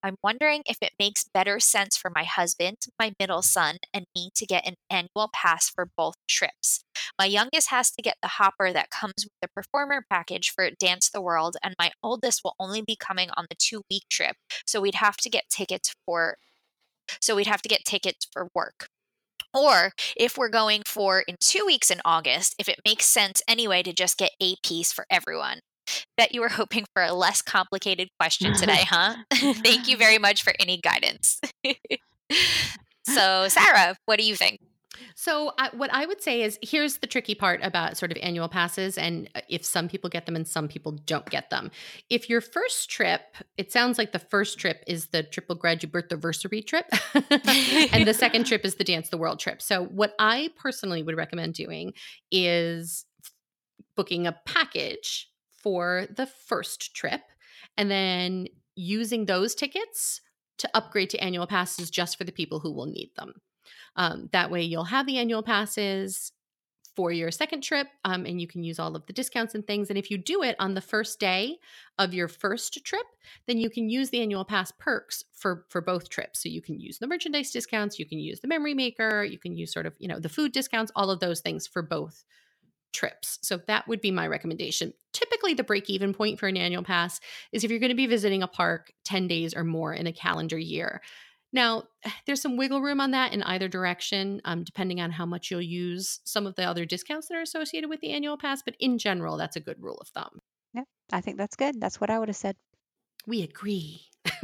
I'm 0.04 0.16
wondering 0.24 0.64
if 0.66 0.78
it 0.82 0.94
makes 1.00 1.30
better 1.34 1.60
sense 1.60 1.98
for 1.98 2.12
my 2.14 2.24
husband, 2.24 2.78
my 2.98 3.14
middle 3.20 3.42
son, 3.42 3.78
and 3.94 4.06
me 4.16 4.32
to 4.36 4.46
get 4.46 4.66
an 4.68 4.76
annual 4.90 5.30
pass 5.34 5.70
for 5.70 5.88
both 5.98 6.16
trips. 6.28 6.84
My 7.20 7.26
youngest 7.26 7.70
has 7.70 7.92
to 7.92 8.02
get 8.02 8.18
the 8.22 8.30
hopper 8.30 8.72
that 8.74 8.90
comes 8.90 9.14
with 9.24 9.34
the 9.42 9.50
performer 9.50 10.04
package 10.10 10.52
for 10.52 10.70
Dance 10.72 11.10
the 11.10 11.22
World, 11.22 11.58
and 11.64 11.76
my 11.78 11.92
oldest 12.02 12.42
will 12.44 12.56
only 12.60 12.82
be 12.82 12.96
coming 12.96 13.30
on 13.38 13.46
the 13.50 13.56
two 13.58 13.82
week 13.90 14.04
trip, 14.10 14.36
so 14.66 14.82
we'd 14.82 14.96
have 14.96 15.18
to 15.18 15.30
get 15.30 15.50
tickets 15.50 15.94
for 16.06 16.38
so 17.22 17.36
we'd 17.36 17.48
have 17.48 17.62
to 17.62 17.70
get 17.70 17.86
tickets 17.86 18.28
for 18.32 18.50
work. 18.56 18.88
Or 19.56 19.94
if 20.18 20.38
we're 20.38 20.50
going 20.50 20.84
for 20.86 21.22
in 21.22 21.38
two 21.40 21.64
weeks 21.66 21.90
in 21.90 22.02
August, 22.04 22.56
if 22.60 22.68
it 22.68 22.80
makes 22.86 23.06
sense 23.06 23.42
anyway 23.48 23.82
to 23.84 23.94
just 23.94 24.18
get 24.18 24.32
a 24.42 24.56
piece 24.64 24.92
for 24.92 25.06
everyone. 25.10 25.60
Bet 26.18 26.34
you 26.34 26.42
were 26.42 26.50
hoping 26.62 26.86
for 26.94 27.02
a 27.04 27.14
less 27.14 27.42
complicated 27.42 28.10
question 28.20 28.54
today, 28.54 28.84
huh? 28.90 29.16
Thank 29.34 29.88
you 29.88 29.98
very 29.98 30.18
much 30.18 30.44
for 30.44 30.54
any 30.60 30.78
guidance. 30.78 31.40
so, 33.08 33.48
Sarah, 33.48 33.96
what 34.06 34.20
do 34.20 34.26
you 34.26 34.36
think? 34.36 34.60
So, 35.16 35.52
I, 35.58 35.70
what 35.76 35.94
I 35.94 36.06
would 36.06 36.22
say 36.22 36.42
is 36.42 36.60
here's 36.62 36.98
the 36.98 37.08
tricky 37.08 37.36
part 37.36 37.60
about 37.64 37.98
sort 37.98 38.12
of 38.12 38.18
annual 38.22 38.48
passes, 38.48 38.98
and 38.98 39.30
uh, 39.36 39.42
if 39.50 39.64
some 39.66 39.88
people 39.88 40.10
get 40.10 40.26
them 40.26 40.36
and 40.36 40.48
some 40.48 40.68
people 40.68 40.92
don't 40.92 41.30
get 41.30 41.50
them. 41.50 41.72
If 42.10 42.30
your 42.30 42.42
first 42.42 42.90
trip, 42.90 43.22
it 43.58 43.72
sounds 43.72 43.98
like 43.98 44.12
the 44.12 44.20
first 44.20 44.60
trip 44.60 44.84
is 44.88 45.08
the 45.08 45.24
triple 45.24 45.58
graduberthiversary 45.58 46.66
trip, 46.66 46.86
and 47.94 48.08
the 48.08 48.14
second 48.14 48.46
trip 48.48 48.66
is 48.66 48.76
the 48.76 48.84
Dance 48.84 49.10
the 49.10 49.18
World 49.18 49.40
trip. 49.40 49.62
So, 49.62 49.86
what 49.86 50.16
I 50.20 50.50
personally 50.58 51.04
would 51.04 51.18
recommend 51.18 51.54
doing 51.54 51.94
is 52.32 53.06
booking 53.96 54.28
a 54.28 54.38
package 54.46 55.30
for 55.64 56.06
the 56.16 56.28
first 56.28 56.96
trip 56.96 57.22
and 57.78 57.90
then 57.90 58.48
using 58.76 59.26
those 59.26 59.56
tickets 59.56 60.22
to 60.58 60.70
upgrade 60.74 61.10
to 61.10 61.18
annual 61.18 61.48
passes 61.48 61.90
just 61.90 62.18
for 62.18 62.24
the 62.24 62.32
people 62.32 62.60
who 62.60 62.72
will 62.72 62.86
need 62.86 63.12
them. 63.18 63.34
Um, 63.96 64.30
that 64.32 64.52
way, 64.52 64.64
you'll 64.64 64.84
have 64.86 65.06
the 65.06 65.18
annual 65.18 65.44
passes 65.44 66.32
for 66.96 67.12
your 67.12 67.30
second 67.30 67.62
trip 67.62 67.88
um, 68.06 68.26
and 68.26 68.40
you 68.40 68.48
can 68.48 68.64
use 68.64 68.80
all 68.80 68.96
of 68.96 69.06
the 69.06 69.14
discounts 69.14 69.54
and 69.54 69.68
things 69.68 69.90
and 69.90 70.00
if 70.00 70.10
you 70.10 70.18
do 70.18 70.42
it 70.44 70.56
on 70.60 70.74
the 70.74 70.82
first 70.82 71.20
day 71.20 71.58
of 72.00 72.14
your 72.14 72.28
first 72.28 72.84
trip 72.86 73.06
then 73.48 73.58
you 73.58 73.70
can 73.70 73.90
use 73.90 74.10
the 74.10 74.22
annual 74.22 74.46
pass 74.46 74.72
perks 74.80 75.24
for 75.34 75.66
for 75.70 75.82
both 75.82 76.10
trips. 76.10 76.42
So 76.42 76.50
you 76.50 76.62
can 76.62 76.80
use 76.80 76.98
the 76.98 77.08
merchandise 77.08 77.52
discounts 77.52 78.00
you 78.00 78.06
can 78.06 78.20
use 78.20 78.40
the 78.40 78.48
memory 78.48 78.74
maker 78.74 79.24
you 79.24 79.38
can 79.38 79.56
use 79.56 79.74
sort 79.74 79.86
of 79.86 79.94
you 80.00 80.08
know 80.08 80.20
the 80.20 80.30
food 80.30 80.52
discounts 80.52 80.92
all 80.96 81.12
of 81.12 81.20
those 81.20 81.42
things 81.42 81.68
for 81.68 81.82
both 81.82 82.24
trips. 82.94 83.40
So 83.42 83.60
that 83.68 83.90
would 83.90 84.00
be 84.00 84.12
my 84.12 84.26
recommendation. 84.26 84.94
Typically 85.12 85.54
the 85.54 85.64
break 85.64 85.90
even 85.90 86.14
point 86.14 86.40
for 86.40 86.48
an 86.48 86.56
annual 86.56 86.84
pass 86.84 87.20
is 87.52 87.64
if 87.64 87.70
you're 87.70 87.82
going 87.82 87.90
to 87.90 87.96
be 87.96 88.08
visiting 88.08 88.42
a 88.42 88.48
park 88.48 88.94
10 89.04 89.28
days 89.28 89.54
or 89.54 89.66
more 89.66 89.94
in 89.94 90.08
a 90.08 90.14
calendar 90.14 90.58
year 90.58 91.02
now, 91.56 91.86
there's 92.28 92.42
some 92.42 92.58
wiggle 92.58 92.82
room 92.82 93.02
on 93.02 93.12
that 93.12 93.34
in 93.34 93.42
either 93.44 93.68
direction, 93.68 94.42
um, 94.46 94.64
depending 94.64 95.02
on 95.02 95.10
how 95.10 95.26
much 95.26 95.50
you'll 95.50 95.62
use 95.62 96.20
some 96.24 96.46
of 96.46 96.56
the 96.56 96.64
other 96.64 96.86
discounts 96.86 97.28
that 97.30 97.38
are 97.38 97.42
associated 97.42 97.90
with 97.90 98.02
the 98.02 98.12
annual 98.12 98.38
pass. 98.38 98.62
But 98.62 98.76
in 98.80 99.00
general, 99.00 99.38
that's 99.38 99.56
a 99.56 99.62
good 99.62 99.82
rule 99.82 99.98
of 100.00 100.10
thumb. 100.10 100.42
Yeah, 100.74 100.84
I 101.12 101.22
think 101.22 101.38
that's 101.38 101.56
good. 101.56 101.82
That's 101.82 102.00
what 102.00 102.12
I 102.12 102.20
would 102.20 102.28
have 102.30 102.36
said. 102.36 102.56
We 103.26 103.42
agree. 103.42 104.02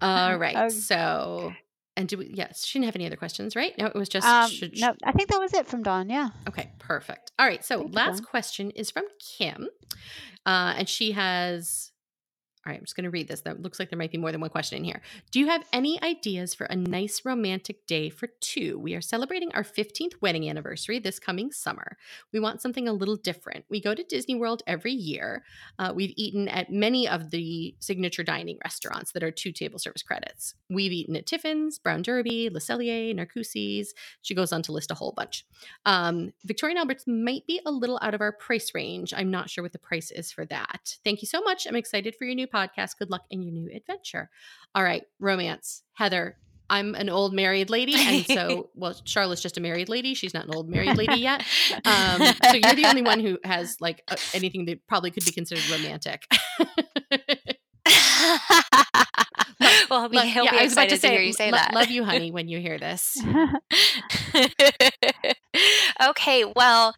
All 0.00 0.38
right. 0.38 0.56
Um, 0.56 0.70
so, 0.70 1.52
and 1.96 2.08
do 2.08 2.16
we, 2.18 2.30
yes, 2.32 2.64
she 2.64 2.78
didn't 2.78 2.86
have 2.86 2.96
any 2.96 3.06
other 3.06 3.16
questions, 3.16 3.56
right? 3.56 3.76
No, 3.76 3.86
it 3.86 3.94
was 3.94 4.08
just, 4.08 4.26
um, 4.26 4.48
should, 4.50 4.78
no, 4.78 4.94
I 5.04 5.12
think 5.12 5.28
that 5.30 5.40
was 5.40 5.52
it 5.52 5.66
from 5.66 5.82
Dawn. 5.82 6.08
Yeah. 6.08 6.30
Okay, 6.48 6.70
perfect. 6.78 7.32
All 7.38 7.46
right. 7.46 7.64
So, 7.64 7.80
Thank 7.80 7.94
last 7.94 8.20
you, 8.20 8.26
question 8.26 8.70
is 8.70 8.90
from 8.90 9.04
Kim. 9.20 9.68
Uh, 10.46 10.74
and 10.78 10.88
she 10.88 11.12
has 11.12 11.92
all 12.68 12.72
right, 12.72 12.80
I'm 12.80 12.84
just 12.84 12.96
going 12.96 13.04
to 13.04 13.10
read 13.10 13.28
this. 13.28 13.40
That 13.40 13.62
looks 13.62 13.78
like 13.78 13.88
there 13.88 13.98
might 13.98 14.12
be 14.12 14.18
more 14.18 14.30
than 14.30 14.42
one 14.42 14.50
question 14.50 14.76
in 14.76 14.84
here. 14.84 15.00
Do 15.30 15.40
you 15.40 15.46
have 15.46 15.64
any 15.72 16.00
ideas 16.02 16.54
for 16.54 16.64
a 16.64 16.76
nice 16.76 17.24
romantic 17.24 17.86
day 17.86 18.10
for 18.10 18.26
two? 18.40 18.78
We 18.78 18.94
are 18.94 19.00
celebrating 19.00 19.50
our 19.54 19.62
15th 19.62 20.20
wedding 20.20 20.50
anniversary 20.50 20.98
this 20.98 21.18
coming 21.18 21.50
summer. 21.50 21.96
We 22.30 22.40
want 22.40 22.60
something 22.60 22.86
a 22.86 22.92
little 22.92 23.16
different. 23.16 23.64
We 23.70 23.80
go 23.80 23.94
to 23.94 24.02
Disney 24.02 24.34
World 24.34 24.62
every 24.66 24.92
year. 24.92 25.44
Uh, 25.78 25.94
we've 25.96 26.12
eaten 26.18 26.46
at 26.46 26.70
many 26.70 27.08
of 27.08 27.30
the 27.30 27.74
signature 27.78 28.22
dining 28.22 28.58
restaurants 28.62 29.12
that 29.12 29.22
are 29.22 29.30
two 29.30 29.50
table 29.50 29.78
service 29.78 30.02
credits. 30.02 30.54
We've 30.68 30.92
eaten 30.92 31.16
at 31.16 31.24
Tiffin's, 31.24 31.78
Brown 31.78 32.02
Derby, 32.02 32.50
Le 32.50 32.60
Cellier, 32.60 33.14
Narcoossee's. 33.14 33.94
She 34.20 34.34
goes 34.34 34.52
on 34.52 34.60
to 34.64 34.72
list 34.72 34.90
a 34.90 34.94
whole 34.94 35.12
bunch. 35.12 35.46
Um, 35.86 36.34
Victoria 36.44 36.72
and 36.72 36.80
Albert's 36.80 37.06
might 37.06 37.46
be 37.46 37.62
a 37.64 37.70
little 37.70 37.98
out 38.02 38.12
of 38.12 38.20
our 38.20 38.32
price 38.32 38.74
range. 38.74 39.14
I'm 39.16 39.30
not 39.30 39.48
sure 39.48 39.64
what 39.64 39.72
the 39.72 39.78
price 39.78 40.10
is 40.10 40.30
for 40.30 40.44
that. 40.46 40.98
Thank 41.02 41.22
you 41.22 41.26
so 41.26 41.40
much. 41.40 41.66
I'm 41.66 41.74
excited 41.74 42.14
for 42.14 42.26
your 42.26 42.34
new 42.34 42.46
podcast 42.46 42.57
podcast. 42.58 42.98
Good 42.98 43.10
luck 43.10 43.22
in 43.30 43.42
your 43.42 43.52
new 43.52 43.70
adventure. 43.74 44.30
All 44.74 44.82
right, 44.82 45.04
romance. 45.20 45.82
Heather, 45.94 46.36
I'm 46.70 46.94
an 46.94 47.08
old 47.08 47.32
married 47.32 47.70
lady. 47.70 47.94
And 47.96 48.26
so, 48.26 48.70
well, 48.74 48.92
Charla's 49.04 49.40
just 49.40 49.56
a 49.56 49.60
married 49.60 49.88
lady. 49.88 50.14
She's 50.14 50.34
not 50.34 50.46
an 50.46 50.54
old 50.54 50.68
married 50.68 50.96
lady 50.96 51.16
yet. 51.20 51.44
Um, 51.84 52.22
so 52.44 52.54
you're 52.54 52.74
the 52.74 52.86
only 52.86 53.02
one 53.02 53.20
who 53.20 53.38
has 53.44 53.76
like 53.80 54.02
uh, 54.08 54.16
anything 54.34 54.66
that 54.66 54.86
probably 54.86 55.10
could 55.10 55.24
be 55.24 55.32
considered 55.32 55.68
romantic. 55.70 56.26
well, 59.90 60.08
we 60.08 60.16
yeah, 60.16 60.50
I 60.52 60.64
was 60.64 60.72
about 60.72 60.90
to 60.90 60.98
say, 60.98 61.16
to 61.16 61.24
you 61.24 61.32
say 61.32 61.50
that. 61.50 61.72
Love 61.72 61.90
you, 61.90 62.04
honey, 62.04 62.30
when 62.30 62.48
you 62.48 62.60
hear 62.60 62.78
this. 62.78 63.16
okay, 66.02 66.44
well, 66.54 66.94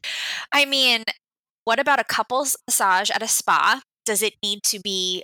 I 0.52 0.64
mean, 0.64 1.04
what 1.64 1.78
about 1.78 2.00
a 2.00 2.04
couples 2.04 2.56
massage 2.66 3.10
at 3.10 3.22
a 3.22 3.28
spa? 3.28 3.82
Does 4.04 4.22
it 4.22 4.34
need 4.42 4.62
to 4.64 4.80
be 4.80 5.22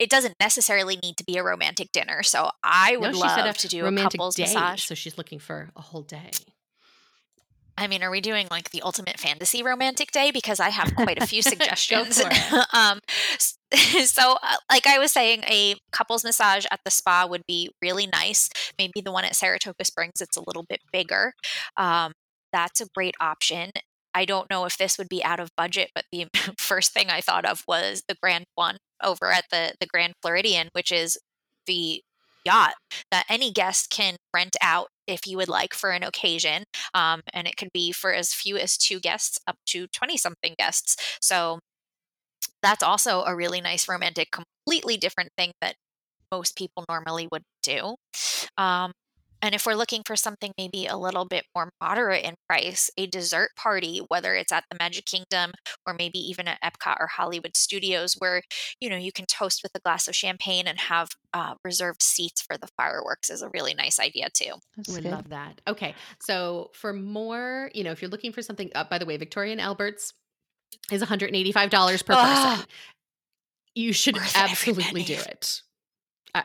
it 0.00 0.08
doesn't 0.08 0.34
necessarily 0.40 0.96
need 0.96 1.18
to 1.18 1.24
be 1.24 1.36
a 1.36 1.44
romantic 1.44 1.92
dinner. 1.92 2.22
So 2.22 2.50
I 2.64 2.96
would 2.96 3.12
no, 3.12 3.18
love 3.18 3.56
to 3.58 3.68
do 3.68 3.84
a 3.84 3.94
couples 3.94 4.34
day, 4.34 4.44
massage. 4.44 4.82
So 4.82 4.94
she's 4.94 5.18
looking 5.18 5.38
for 5.38 5.68
a 5.76 5.82
whole 5.82 6.02
day. 6.02 6.30
I 7.76 7.86
mean, 7.86 8.02
are 8.02 8.10
we 8.10 8.20
doing 8.20 8.46
like 8.50 8.70
the 8.70 8.82
ultimate 8.82 9.20
fantasy 9.20 9.62
romantic 9.62 10.10
day? 10.10 10.30
Because 10.30 10.58
I 10.58 10.70
have 10.70 10.94
quite 10.94 11.22
a 11.22 11.26
few 11.26 11.42
suggestions. 11.52 12.22
um, 12.72 13.00
so, 14.04 14.36
uh, 14.42 14.56
like 14.70 14.86
I 14.86 14.98
was 14.98 15.12
saying, 15.12 15.44
a 15.44 15.76
couples 15.92 16.24
massage 16.24 16.64
at 16.70 16.80
the 16.84 16.90
spa 16.90 17.26
would 17.28 17.46
be 17.46 17.70
really 17.82 18.06
nice. 18.06 18.48
Maybe 18.78 19.02
the 19.02 19.12
one 19.12 19.24
at 19.24 19.36
Saratoga 19.36 19.84
Springs, 19.84 20.20
it's 20.20 20.36
a 20.36 20.42
little 20.46 20.64
bit 20.68 20.80
bigger. 20.92 21.34
Um, 21.76 22.12
that's 22.52 22.80
a 22.80 22.86
great 22.94 23.14
option. 23.20 23.70
I 24.14 24.24
don't 24.24 24.50
know 24.50 24.64
if 24.64 24.76
this 24.76 24.98
would 24.98 25.08
be 25.08 25.22
out 25.24 25.40
of 25.40 25.50
budget, 25.56 25.90
but 25.94 26.04
the 26.12 26.26
first 26.58 26.92
thing 26.92 27.10
I 27.10 27.20
thought 27.20 27.44
of 27.44 27.62
was 27.66 28.02
the 28.08 28.16
Grand 28.20 28.44
One 28.54 28.78
over 29.02 29.30
at 29.30 29.44
the 29.50 29.74
the 29.80 29.86
Grand 29.86 30.14
Floridian, 30.22 30.68
which 30.72 30.92
is 30.92 31.18
the 31.66 32.02
yacht 32.44 32.74
that 33.10 33.26
any 33.28 33.52
guest 33.52 33.90
can 33.90 34.16
rent 34.34 34.56
out 34.62 34.88
if 35.06 35.26
you 35.26 35.36
would 35.36 35.48
like 35.48 35.74
for 35.74 35.90
an 35.90 36.02
occasion. 36.02 36.64
Um, 36.94 37.20
and 37.32 37.46
it 37.46 37.56
could 37.56 37.70
be 37.72 37.92
for 37.92 38.12
as 38.12 38.32
few 38.32 38.56
as 38.56 38.76
two 38.76 39.00
guests 39.00 39.38
up 39.46 39.56
to 39.66 39.86
20 39.88 40.16
something 40.16 40.54
guests. 40.58 40.96
So 41.20 41.58
that's 42.62 42.82
also 42.82 43.24
a 43.24 43.34
really 43.34 43.60
nice 43.60 43.88
romantic, 43.88 44.28
completely 44.30 44.96
different 44.96 45.30
thing 45.36 45.52
that 45.60 45.74
most 46.32 46.56
people 46.56 46.84
normally 46.88 47.28
would 47.30 47.42
do. 47.62 47.96
Um, 48.56 48.92
and 49.42 49.54
if 49.54 49.66
we're 49.66 49.74
looking 49.74 50.02
for 50.04 50.16
something 50.16 50.52
maybe 50.58 50.86
a 50.86 50.96
little 50.96 51.24
bit 51.24 51.44
more 51.54 51.70
moderate 51.80 52.24
in 52.24 52.34
price, 52.48 52.90
a 52.96 53.06
dessert 53.06 53.50
party, 53.56 54.02
whether 54.08 54.34
it's 54.34 54.52
at 54.52 54.64
the 54.70 54.76
Magic 54.78 55.06
Kingdom 55.06 55.52
or 55.86 55.94
maybe 55.94 56.18
even 56.18 56.46
at 56.48 56.60
Epcot 56.62 56.96
or 57.00 57.06
Hollywood 57.06 57.56
Studios, 57.56 58.14
where 58.18 58.42
you 58.80 58.90
know 58.90 58.96
you 58.96 59.12
can 59.12 59.26
toast 59.26 59.60
with 59.62 59.72
a 59.74 59.80
glass 59.80 60.08
of 60.08 60.14
champagne 60.14 60.66
and 60.66 60.78
have 60.78 61.08
uh, 61.32 61.54
reserved 61.64 62.02
seats 62.02 62.42
for 62.42 62.56
the 62.56 62.68
fireworks, 62.76 63.30
is 63.30 63.42
a 63.42 63.50
really 63.52 63.74
nice 63.74 63.98
idea 63.98 64.28
too. 64.32 64.52
We 64.88 65.00
love 65.00 65.30
that. 65.30 65.60
Okay, 65.66 65.94
so 66.20 66.70
for 66.74 66.92
more, 66.92 67.70
you 67.74 67.84
know, 67.84 67.92
if 67.92 68.02
you're 68.02 68.10
looking 68.10 68.32
for 68.32 68.42
something, 68.42 68.70
uh, 68.74 68.84
by 68.84 68.98
the 68.98 69.06
way, 69.06 69.16
Victoria 69.16 69.52
and 69.52 69.60
Albert's 69.60 70.12
is 70.90 71.02
$185 71.02 72.04
per 72.04 72.14
person. 72.14 72.66
You 73.74 73.92
should 73.92 74.18
absolutely 74.34 75.04
do 75.04 75.14
it. 75.14 75.62
Uh, 76.34 76.42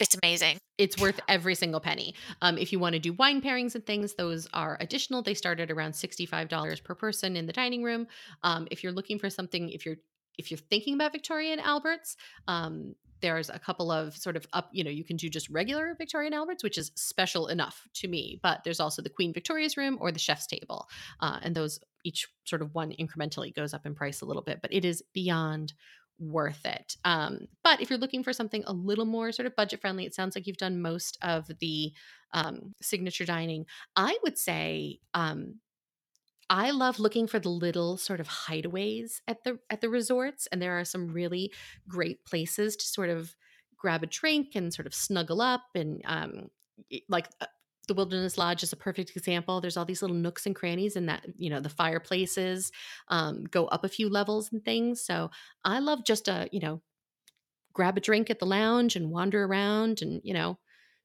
it's 0.00 0.16
amazing. 0.22 0.58
It's 0.78 0.98
worth 0.98 1.20
every 1.28 1.54
single 1.54 1.78
penny. 1.80 2.14
Um, 2.40 2.56
if 2.56 2.72
you 2.72 2.78
want 2.78 2.94
to 2.94 2.98
do 2.98 3.12
wine 3.12 3.42
pairings 3.42 3.74
and 3.74 3.84
things, 3.84 4.14
those 4.14 4.48
are 4.54 4.78
additional. 4.80 5.22
They 5.22 5.34
start 5.34 5.60
at 5.60 5.70
around 5.70 5.92
$65 5.92 6.82
per 6.82 6.94
person 6.94 7.36
in 7.36 7.46
the 7.46 7.52
dining 7.52 7.82
room. 7.82 8.06
Um, 8.42 8.66
if 8.70 8.82
you're 8.82 8.92
looking 8.92 9.18
for 9.18 9.30
something, 9.30 9.68
if 9.70 9.84
you're 9.84 9.96
if 10.38 10.50
you're 10.50 10.58
thinking 10.58 10.94
about 10.94 11.12
Victoria 11.12 11.52
and 11.52 11.60
Alberts, 11.60 12.16
um, 12.48 12.94
there's 13.20 13.50
a 13.50 13.58
couple 13.58 13.90
of 13.90 14.16
sort 14.16 14.36
of 14.36 14.46
up, 14.54 14.70
you 14.72 14.82
know, 14.82 14.90
you 14.90 15.04
can 15.04 15.16
do 15.16 15.28
just 15.28 15.50
regular 15.50 15.94
Victoria 15.98 16.26
and 16.26 16.34
Alberts, 16.34 16.62
which 16.62 16.78
is 16.78 16.92
special 16.94 17.48
enough 17.48 17.86
to 17.94 18.08
me. 18.08 18.40
But 18.42 18.64
there's 18.64 18.80
also 18.80 19.02
the 19.02 19.10
Queen 19.10 19.34
Victoria's 19.34 19.76
room 19.76 19.98
or 20.00 20.10
the 20.10 20.18
chef's 20.18 20.46
table. 20.46 20.88
Uh, 21.20 21.38
and 21.42 21.54
those 21.54 21.78
each 22.04 22.26
sort 22.44 22.62
of 22.62 22.74
one 22.74 22.94
incrementally 22.98 23.54
goes 23.54 23.74
up 23.74 23.84
in 23.84 23.94
price 23.94 24.22
a 24.22 24.24
little 24.24 24.42
bit, 24.42 24.60
but 24.62 24.72
it 24.72 24.84
is 24.84 25.02
beyond 25.12 25.74
worth 26.20 26.64
it. 26.64 26.96
Um, 27.04 27.48
but 27.64 27.80
if 27.80 27.90
you're 27.90 27.98
looking 27.98 28.22
for 28.22 28.32
something 28.32 28.62
a 28.66 28.72
little 28.72 29.06
more 29.06 29.32
sort 29.32 29.46
of 29.46 29.56
budget 29.56 29.80
friendly, 29.80 30.04
it 30.04 30.14
sounds 30.14 30.36
like 30.36 30.46
you've 30.46 30.56
done 30.56 30.80
most 30.80 31.18
of 31.22 31.50
the 31.60 31.92
um, 32.32 32.74
signature 32.80 33.24
dining. 33.24 33.66
I 33.96 34.16
would 34.22 34.38
say 34.38 35.00
um, 35.14 35.56
I 36.48 36.70
love 36.72 36.98
looking 36.98 37.26
for 37.26 37.38
the 37.38 37.48
little 37.48 37.96
sort 37.96 38.20
of 38.20 38.28
hideaways 38.28 39.20
at 39.26 39.44
the 39.44 39.58
at 39.70 39.80
the 39.80 39.88
resorts, 39.88 40.46
and 40.50 40.60
there 40.60 40.78
are 40.78 40.84
some 40.84 41.08
really 41.08 41.52
great 41.88 42.24
places 42.24 42.76
to 42.76 42.86
sort 42.86 43.08
of 43.08 43.34
grab 43.76 44.02
a 44.02 44.06
drink 44.06 44.54
and 44.54 44.74
sort 44.74 44.86
of 44.86 44.94
snuggle 44.94 45.40
up 45.40 45.62
and 45.74 46.02
um, 46.04 46.50
like 47.08 47.28
uh, 47.40 47.46
the 47.90 47.94
Wilderness 47.94 48.38
Lodge 48.38 48.62
is 48.62 48.72
a 48.72 48.76
perfect 48.76 49.16
example. 49.16 49.60
There's 49.60 49.76
all 49.76 49.84
these 49.84 50.00
little 50.00 50.16
nooks 50.16 50.46
and 50.46 50.54
crannies, 50.54 50.94
and 50.94 51.08
that 51.08 51.26
you 51.36 51.50
know 51.50 51.58
the 51.58 51.68
fireplaces 51.68 52.70
um, 53.08 53.42
go 53.50 53.66
up 53.66 53.82
a 53.82 53.88
few 53.88 54.08
levels 54.08 54.52
and 54.52 54.64
things. 54.64 55.02
So 55.02 55.32
I 55.64 55.80
love 55.80 56.04
just 56.04 56.28
a 56.28 56.48
you 56.52 56.60
know 56.60 56.80
grab 57.72 57.96
a 57.96 58.00
drink 58.00 58.30
at 58.30 58.38
the 58.38 58.46
lounge 58.46 58.94
and 58.94 59.10
wander 59.10 59.44
around 59.44 60.02
and 60.02 60.20
you 60.22 60.32
know 60.32 60.56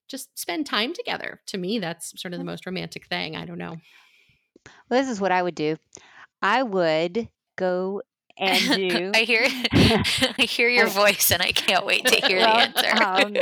just 0.06 0.38
spend 0.38 0.64
time 0.64 0.92
together. 0.94 1.40
To 1.46 1.58
me, 1.58 1.80
that's 1.80 2.20
sort 2.20 2.32
of 2.32 2.38
the 2.38 2.44
most 2.44 2.66
romantic 2.66 3.06
thing. 3.08 3.34
I 3.34 3.46
don't 3.46 3.58
know. 3.58 3.78
Well, 4.88 5.00
this 5.00 5.10
is 5.10 5.20
what 5.20 5.32
I 5.32 5.42
would 5.42 5.56
do. 5.56 5.78
I 6.40 6.62
would 6.62 7.28
go 7.56 8.02
and 8.38 8.60
do. 8.76 9.10
I 9.12 9.22
hear, 9.24 9.42
I 10.38 10.46
hear 10.48 10.68
your 10.68 10.86
voice, 11.02 11.32
and 11.32 11.42
I 11.42 11.50
can't 11.50 11.84
wait 11.84 12.06
to 12.06 12.26
hear 12.28 12.38
the 12.38 12.48
answer. 12.48 13.02
Um, 13.02 13.36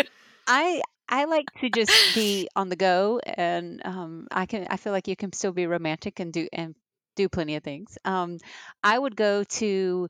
I 0.46 0.80
I 1.08 1.24
like 1.24 1.46
to 1.60 1.68
just 1.70 2.14
be 2.14 2.48
on 2.56 2.68
the 2.68 2.76
go, 2.76 3.20
and 3.24 3.80
um, 3.84 4.26
I 4.30 4.46
can. 4.46 4.66
I 4.70 4.76
feel 4.76 4.92
like 4.92 5.08
you 5.08 5.16
can 5.16 5.32
still 5.32 5.52
be 5.52 5.66
romantic 5.66 6.20
and 6.20 6.32
do 6.32 6.48
and 6.52 6.74
do 7.16 7.28
plenty 7.28 7.56
of 7.56 7.62
things. 7.62 7.96
Um, 8.04 8.38
I 8.82 8.98
would 8.98 9.16
go 9.16 9.44
to 9.44 10.08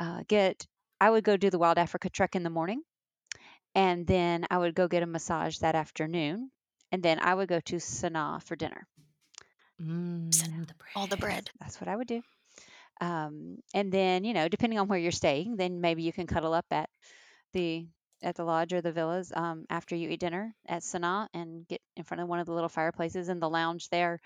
uh, 0.00 0.22
get. 0.28 0.66
I 1.00 1.10
would 1.10 1.24
go 1.24 1.36
do 1.36 1.50
the 1.50 1.58
Wild 1.58 1.78
Africa 1.78 2.08
trek 2.08 2.36
in 2.36 2.42
the 2.42 2.50
morning, 2.50 2.82
and 3.74 4.06
then 4.06 4.46
I 4.50 4.58
would 4.58 4.74
go 4.74 4.88
get 4.88 5.02
a 5.02 5.06
massage 5.06 5.58
that 5.58 5.74
afternoon, 5.74 6.50
and 6.92 7.02
then 7.02 7.18
I 7.20 7.34
would 7.34 7.48
go 7.48 7.60
to 7.60 7.76
Sanaa 7.76 8.42
for 8.42 8.56
dinner. 8.56 8.86
Mm, 9.80 10.30
the 10.66 10.74
All 10.94 11.06
the 11.06 11.16
bread. 11.18 11.50
That's 11.60 11.80
what 11.80 11.88
I 11.88 11.96
would 11.96 12.06
do. 12.08 12.22
Um, 13.00 13.58
and 13.74 13.92
then 13.92 14.24
you 14.24 14.32
know, 14.32 14.48
depending 14.48 14.78
on 14.78 14.88
where 14.88 14.98
you're 14.98 15.12
staying, 15.12 15.56
then 15.56 15.80
maybe 15.80 16.02
you 16.02 16.12
can 16.12 16.26
cuddle 16.26 16.54
up 16.54 16.66
at 16.70 16.88
the 17.52 17.86
at 18.26 18.34
the 18.34 18.44
lodge 18.44 18.74
or 18.74 18.82
the 18.82 18.92
villas 18.92 19.32
um, 19.34 19.64
after 19.70 19.96
you 19.96 20.10
eat 20.10 20.20
dinner 20.20 20.54
at 20.68 20.82
Sanaa 20.82 21.28
and 21.32 21.66
get 21.68 21.80
in 21.96 22.02
front 22.04 22.20
of 22.20 22.28
one 22.28 22.40
of 22.40 22.44
the 22.46 22.52
little 22.52 22.68
fireplaces 22.68 23.30
in 23.30 23.40
the 23.40 23.48
lounge 23.48 23.88
there. 23.88 24.20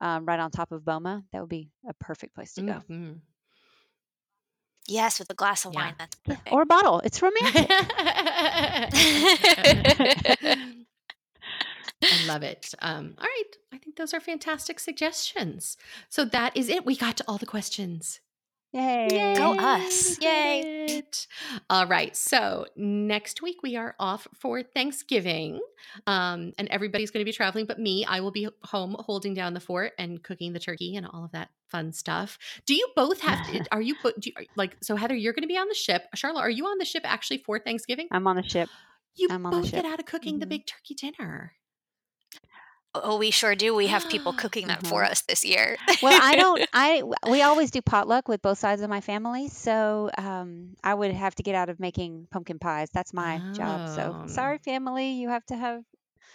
um, 0.00 0.26
right 0.26 0.40
on 0.40 0.50
top 0.50 0.72
of 0.72 0.84
Boma, 0.84 1.22
that 1.32 1.40
would 1.40 1.48
be 1.48 1.70
a 1.88 1.94
perfect 1.94 2.34
place 2.34 2.52
to 2.54 2.62
go. 2.62 2.72
Mm-hmm. 2.72 3.12
Yes, 4.88 5.20
with 5.20 5.30
a 5.30 5.34
glass 5.34 5.64
of 5.64 5.72
Yeah. 5.72 5.80
wine. 5.84 5.94
That's 5.98 6.16
perfect. 6.16 6.52
Or 6.52 6.62
a 6.62 6.66
bottle. 6.66 7.00
It's 7.04 7.22
romantic. 7.22 7.70
I 12.02 12.26
love 12.26 12.42
it. 12.42 12.74
Um, 12.82 13.14
all 13.18 13.24
right. 13.24 13.56
I 13.72 13.78
think 13.78 13.96
those 13.96 14.12
are 14.12 14.20
fantastic 14.20 14.78
suggestions. 14.78 15.76
So 16.10 16.24
that 16.26 16.54
is 16.56 16.68
it. 16.68 16.84
We 16.84 16.96
got 16.96 17.16
to 17.18 17.24
all 17.26 17.38
the 17.38 17.46
questions. 17.46 18.20
Yay. 18.74 19.34
Go 19.36 19.52
us. 19.52 20.18
Yay. 20.20 21.02
All 21.70 21.86
right. 21.86 22.14
So 22.16 22.66
next 22.76 23.40
week 23.40 23.62
we 23.62 23.76
are 23.76 23.94
off 24.00 24.26
for 24.38 24.62
Thanksgiving. 24.62 25.60
Um, 26.08 26.52
and 26.58 26.68
everybody's 26.68 27.10
going 27.12 27.20
to 27.20 27.24
be 27.24 27.32
traveling 27.32 27.66
but 27.66 27.78
me. 27.78 28.04
I 28.04 28.20
will 28.20 28.32
be 28.32 28.48
home 28.64 28.96
holding 28.98 29.32
down 29.32 29.54
the 29.54 29.60
fort 29.60 29.92
and 29.98 30.22
cooking 30.22 30.52
the 30.52 30.58
turkey 30.58 30.96
and 30.96 31.06
all 31.06 31.24
of 31.24 31.32
that 31.32 31.50
fun 31.68 31.92
stuff. 31.92 32.36
Do 32.66 32.74
you 32.74 32.88
both 32.96 33.20
have 33.20 33.46
to, 33.46 33.64
are 33.72 33.80
you, 33.80 33.94
do 34.18 34.30
you 34.36 34.46
like, 34.56 34.76
so 34.82 34.96
Heather, 34.96 35.14
you're 35.14 35.32
going 35.34 35.42
to 35.42 35.48
be 35.48 35.56
on 35.58 35.68
the 35.68 35.74
ship. 35.74 36.04
Charla, 36.16 36.38
are 36.40 36.50
you 36.50 36.66
on 36.66 36.78
the 36.78 36.84
ship 36.84 37.02
actually 37.04 37.38
for 37.38 37.58
Thanksgiving? 37.60 38.08
I'm 38.10 38.26
on 38.26 38.36
the 38.36 38.42
ship. 38.42 38.68
You 39.16 39.28
I'm 39.30 39.46
on 39.46 39.52
the 39.52 39.60
both 39.60 39.70
get 39.70 39.84
out 39.84 40.00
of 40.00 40.06
cooking 40.06 40.40
the 40.40 40.46
Mhm. 40.46 40.50
big 40.50 40.66
turkey 40.66 40.94
dinner. 40.94 41.52
Oh, 42.94 43.18
we 43.18 43.30
sure 43.30 43.54
do. 43.56 43.74
We 43.74 43.88
have 43.88 44.08
people 44.08 44.32
cooking 44.34 44.68
that 44.68 44.86
for 44.86 45.02
Mhm. 45.02 45.04
us 45.04 45.22
this 45.22 45.44
year. 45.44 45.76
Well, 46.00 46.16
I 46.18 46.36
don't. 46.36 46.64
I 46.72 47.02
we 47.26 47.42
always 47.42 47.70
do 47.70 47.80
potluck 47.82 48.28
with 48.28 48.42
both 48.42 48.58
sides 48.58 48.82
of 48.82 48.90
my 48.90 49.00
family, 49.00 49.48
so 49.48 50.10
um, 50.18 50.74
I 50.84 50.94
would 50.94 51.12
have 51.12 51.34
to 51.36 51.42
get 51.42 51.54
out 51.54 51.68
of 51.70 51.80
making 51.80 52.28
pumpkin 52.30 52.58
pies. 52.58 52.90
That's 52.92 53.12
my 53.14 53.42
job. 53.52 53.82
So 53.88 54.14
Oh. 54.14 54.26
sorry, 54.26 54.58
family, 54.58 55.12
you 55.12 55.28
have 55.30 55.44
to 55.46 55.56
have 55.56 55.82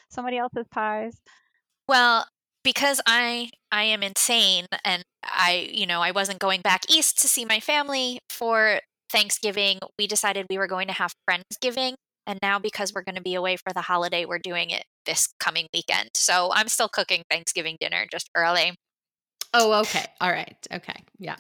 somebody 0.10 0.38
else's 0.38 0.68
pies. 0.72 1.20
Well, 1.88 2.26
because 2.64 3.02
I 3.08 3.52
I 3.72 3.84
am 3.84 4.04
insane 4.04 4.66
and 4.86 5.04
I, 5.24 5.70
you 5.72 5.86
know, 5.88 6.02
I 6.02 6.12
wasn't 6.12 6.40
going 6.40 6.62
back 6.62 6.90
east 6.90 7.20
to 7.22 7.28
see 7.28 7.46
my 7.46 7.60
family 7.60 8.20
for 8.30 8.82
Thanksgiving, 9.12 9.80
we 9.98 10.08
decided 10.08 10.48
we 10.50 10.58
were 10.58 10.68
going 10.68 10.88
to 10.88 10.94
have 10.94 11.14
Friendsgiving. 11.30 11.96
And 12.30 12.38
now 12.44 12.60
because 12.60 12.94
we're 12.94 13.02
going 13.02 13.16
to 13.16 13.24
be 13.24 13.34
away 13.34 13.56
for 13.58 13.74
the 13.74 13.82
holiday, 13.82 14.24
we're 14.26 14.38
doing 14.38 14.70
it 14.70 14.84
this 15.08 15.30
coming 15.40 15.66
weekend. 15.74 16.12
So 16.14 16.52
I'm 16.54 16.68
still 16.68 16.88
cooking 16.88 17.24
Thanksgiving 17.28 17.76
dinner 17.80 18.06
just 18.12 18.30
early. 18.38 18.76
Oh, 19.52 19.80
okay. 19.82 20.06
All 20.22 20.30
right. 20.30 20.56
Okay. 20.72 20.94
Yeah. 21.18 21.38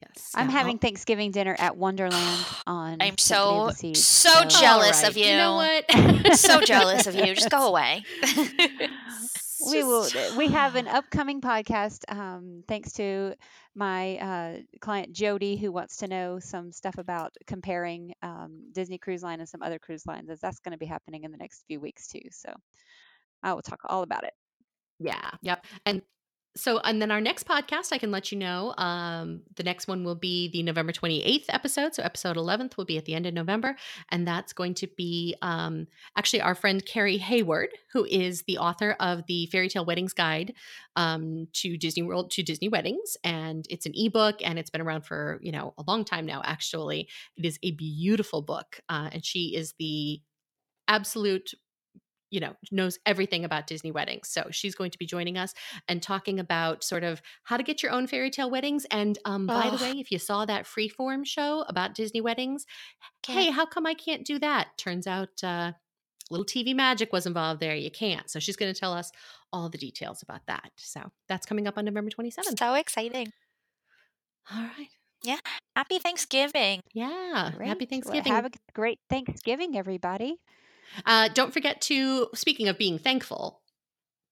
Yes. 0.00 0.32
I'm 0.34 0.46
yeah, 0.48 0.52
having 0.52 0.76
I'll- 0.76 0.78
Thanksgiving 0.78 1.30
dinner 1.30 1.54
at 1.58 1.76
Wonderland 1.76 2.46
on. 2.66 2.96
I'm 3.02 3.18
Symphony 3.18 3.18
of 3.18 3.20
so 3.20 3.66
the 3.66 3.74
Seas, 3.74 4.04
so 4.06 4.30
All 4.34 4.44
jealous 4.46 5.02
right, 5.02 5.10
of 5.10 5.16
You 5.18 5.26
You 5.26 5.36
know 5.36 5.56
what? 5.56 6.36
so 6.38 6.62
jealous 6.62 7.06
of 7.06 7.14
you. 7.14 7.34
Just 7.34 7.50
go 7.50 7.66
away. 7.68 8.02
we 9.70 9.82
will 9.84 10.08
we 10.38 10.48
have 10.48 10.74
an 10.76 10.88
upcoming 10.98 11.42
podcast 11.42 11.98
um, 12.08 12.64
thanks 12.66 12.92
to 12.94 13.34
my 13.74 14.16
uh, 14.18 14.58
client 14.80 15.12
jody 15.12 15.56
who 15.56 15.72
wants 15.72 15.96
to 15.98 16.08
know 16.08 16.38
some 16.38 16.72
stuff 16.72 16.98
about 16.98 17.34
comparing 17.46 18.14
um, 18.22 18.70
disney 18.72 18.98
cruise 18.98 19.22
line 19.22 19.40
and 19.40 19.48
some 19.48 19.62
other 19.62 19.78
cruise 19.78 20.06
lines 20.06 20.30
as 20.30 20.40
that's 20.40 20.60
going 20.60 20.72
to 20.72 20.78
be 20.78 20.86
happening 20.86 21.24
in 21.24 21.32
the 21.32 21.38
next 21.38 21.64
few 21.66 21.80
weeks 21.80 22.08
too 22.08 22.22
so 22.30 22.52
i 23.42 23.52
will 23.52 23.62
talk 23.62 23.80
all 23.88 24.02
about 24.02 24.24
it 24.24 24.34
Yeah. 24.98 25.30
Yep. 25.42 25.66
And 25.86 26.02
so, 26.56 26.78
and 26.78 27.02
then 27.02 27.10
our 27.10 27.20
next 27.20 27.48
podcast, 27.48 27.92
I 27.92 27.98
can 27.98 28.12
let 28.12 28.30
you 28.30 28.38
know. 28.38 28.74
Um, 28.78 29.42
the 29.56 29.64
next 29.64 29.88
one 29.88 30.04
will 30.04 30.14
be 30.14 30.48
the 30.48 30.62
November 30.62 30.92
28th 30.92 31.46
episode. 31.48 31.94
So, 31.94 32.02
episode 32.04 32.36
11th 32.36 32.76
will 32.76 32.84
be 32.84 32.96
at 32.96 33.06
the 33.06 33.14
end 33.14 33.26
of 33.26 33.34
November. 33.34 33.76
And 34.10 34.26
that's 34.26 34.52
going 34.52 34.74
to 34.74 34.86
be 34.86 35.34
um, 35.42 35.88
actually 36.16 36.42
our 36.42 36.54
friend 36.54 36.84
Carrie 36.84 37.18
Hayward, 37.18 37.70
who 37.92 38.04
is 38.04 38.42
the 38.42 38.58
author 38.58 38.94
of 39.00 39.26
the 39.26 39.46
Fairy 39.46 39.68
Tale 39.68 39.84
Weddings 39.84 40.12
Guide 40.12 40.54
um, 40.94 41.48
to 41.54 41.76
Disney 41.76 42.04
World, 42.04 42.30
to 42.32 42.44
Disney 42.44 42.68
Weddings. 42.68 43.16
And 43.24 43.66
it's 43.68 43.86
an 43.86 43.92
ebook 43.96 44.36
and 44.44 44.56
it's 44.56 44.70
been 44.70 44.80
around 44.80 45.02
for, 45.06 45.40
you 45.42 45.50
know, 45.50 45.74
a 45.76 45.84
long 45.88 46.04
time 46.04 46.24
now, 46.24 46.40
actually. 46.44 47.08
It 47.36 47.44
is 47.44 47.58
a 47.64 47.72
beautiful 47.72 48.42
book. 48.42 48.80
Uh, 48.88 49.10
and 49.12 49.24
she 49.24 49.56
is 49.56 49.74
the 49.80 50.20
absolute 50.86 51.50
you 52.34 52.40
know 52.40 52.54
knows 52.70 52.98
everything 53.06 53.44
about 53.44 53.66
disney 53.66 53.92
weddings. 53.92 54.28
So 54.28 54.40
she's 54.50 54.74
going 54.74 54.90
to 54.90 54.98
be 54.98 55.06
joining 55.06 55.36
us 55.38 55.54
and 55.88 56.02
talking 56.02 56.38
about 56.40 56.82
sort 56.82 57.04
of 57.04 57.22
how 57.44 57.56
to 57.56 57.62
get 57.62 57.82
your 57.82 57.92
own 57.92 58.06
fairy 58.06 58.30
tale 58.30 58.50
weddings. 58.50 58.84
And 58.90 59.18
um, 59.24 59.46
by 59.46 59.70
the 59.70 59.76
way 59.84 59.92
if 60.00 60.10
you 60.10 60.18
saw 60.18 60.44
that 60.46 60.64
freeform 60.66 61.24
show 61.24 61.64
about 61.68 61.94
disney 61.94 62.20
weddings 62.20 62.66
hey 63.26 63.50
how 63.50 63.66
come 63.66 63.86
i 63.86 63.94
can't 63.94 64.24
do 64.26 64.38
that? 64.40 64.76
Turns 64.76 65.06
out 65.06 65.42
uh, 65.44 65.72
little 66.30 66.44
tv 66.46 66.74
magic 66.74 67.12
was 67.12 67.26
involved 67.26 67.60
there. 67.60 67.76
You 67.76 67.90
can't. 67.90 68.28
So 68.30 68.38
she's 68.40 68.56
going 68.56 68.72
to 68.74 68.78
tell 68.78 68.92
us 68.92 69.10
all 69.52 69.68
the 69.70 69.78
details 69.78 70.22
about 70.22 70.40
that. 70.48 70.70
So 70.76 71.00
that's 71.28 71.46
coming 71.46 71.66
up 71.68 71.78
on 71.78 71.84
november 71.84 72.10
27th 72.10 72.58
So 72.58 72.74
exciting. 72.74 73.28
all 74.52 74.62
right. 74.62 74.88
Yeah. 75.22 75.38
Happy 75.74 75.98
Thanksgiving. 75.98 76.80
yeah. 76.92 77.52
Great. 77.56 77.68
happy 77.68 77.84
Well, 77.84 77.90
thanksgiving. 77.90 78.32
have 78.32 78.44
a 78.46 78.50
great 78.74 78.98
thanksgiving 79.08 79.76
everybody 79.76 80.36
Uh, 81.06 81.28
don't 81.28 81.52
forget 81.52 81.80
to, 81.82 82.28
speaking 82.34 82.68
of 82.68 82.78
being 82.78 82.98
thankful, 82.98 83.60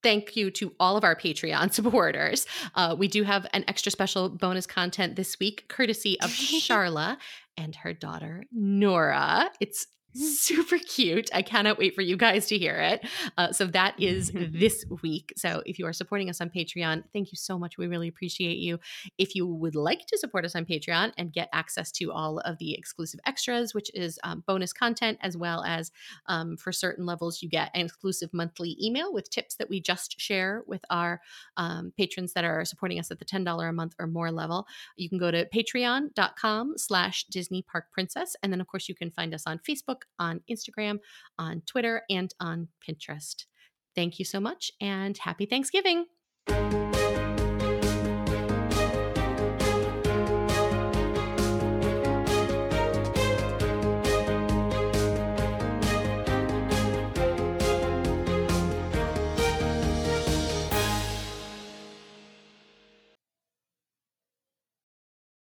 thank 0.03 0.35
you 0.35 0.51
to 0.51 0.73
all 0.79 0.97
of 0.97 1.03
our 1.03 1.15
Patreon 1.15 1.71
supporters. 1.73 2.45
Uh, 2.75 2.95
we 2.97 3.07
do 3.07 3.23
have 3.23 3.47
an 3.53 3.63
extra 3.67 3.91
special 3.91 4.29
bonus 4.29 4.67
content 4.67 5.15
this 5.15 5.39
week, 5.39 5.65
courtesy 5.69 6.19
of 6.21 6.29
Charla 6.31 7.17
and 7.57 7.75
her 7.77 7.93
daughter, 7.93 8.43
Nora. 8.51 9.49
It's 9.59 9.87
super 10.13 10.77
cute. 10.77 11.29
I 11.33 11.41
cannot 11.41 11.77
wait 11.77 11.95
for 11.95 12.01
you 12.01 12.17
guys 12.17 12.47
to 12.47 12.57
hear 12.57 12.75
it. 12.75 13.05
Uh, 13.37 13.51
so 13.51 13.65
that 13.67 13.99
is 13.99 14.31
this 14.35 14.85
week. 15.01 15.33
So 15.35 15.63
if 15.65 15.79
you 15.79 15.85
are 15.85 15.93
supporting 15.93 16.29
us 16.29 16.41
on 16.41 16.49
Patreon, 16.49 17.03
thank 17.13 17.31
you 17.31 17.37
so 17.37 17.57
much. 17.57 17.77
We 17.77 17.87
really 17.87 18.07
appreciate 18.07 18.57
you. 18.57 18.79
If 19.17 19.35
you 19.35 19.45
would 19.45 19.75
like 19.75 20.05
to 20.07 20.17
support 20.17 20.45
us 20.45 20.55
on 20.55 20.65
Patreon 20.65 21.13
and 21.17 21.33
get 21.33 21.49
access 21.53 21.91
to 21.93 22.11
all 22.11 22.39
of 22.39 22.57
the 22.57 22.73
exclusive 22.75 23.19
extras, 23.25 23.73
which 23.73 23.89
is 23.93 24.19
um, 24.23 24.43
bonus 24.47 24.73
content, 24.73 25.17
as 25.21 25.37
well 25.37 25.63
as 25.63 25.91
um, 26.27 26.57
for 26.57 26.71
certain 26.71 27.05
levels, 27.05 27.41
you 27.41 27.49
get 27.49 27.71
an 27.73 27.85
exclusive 27.85 28.33
monthly 28.33 28.77
email 28.81 29.13
with 29.13 29.29
tips 29.29 29.55
that 29.55 29.69
we 29.69 29.79
just 29.79 30.19
share 30.19 30.63
with 30.67 30.83
our 30.89 31.21
um, 31.57 31.93
patrons 31.97 32.33
that 32.33 32.43
are 32.43 32.65
supporting 32.65 32.99
us 32.99 33.11
at 33.11 33.19
the 33.19 33.25
$10 33.25 33.69
a 33.69 33.73
month 33.73 33.95
or 33.99 34.07
more 34.07 34.31
level. 34.31 34.65
You 34.95 35.09
can 35.09 35.17
go 35.17 35.31
to 35.31 35.45
patreon.com 35.45 36.73
slash 36.77 37.25
Disney 37.25 37.61
Park 37.61 37.91
Princess. 37.91 38.35
And 38.41 38.51
then, 38.51 38.61
of 38.61 38.67
course, 38.67 38.89
you 38.89 38.95
can 38.95 39.11
find 39.11 39.33
us 39.33 39.43
on 39.45 39.59
On 40.19 40.41
Instagram, 40.49 40.99
on 41.37 41.61
Twitter, 41.65 42.03
and 42.09 42.33
on 42.39 42.69
Pinterest. 42.87 43.45
Thank 43.95 44.19
you 44.19 44.25
so 44.25 44.39
much 44.39 44.71
and 44.81 45.17
happy 45.17 45.45
Thanksgiving. 45.45 46.05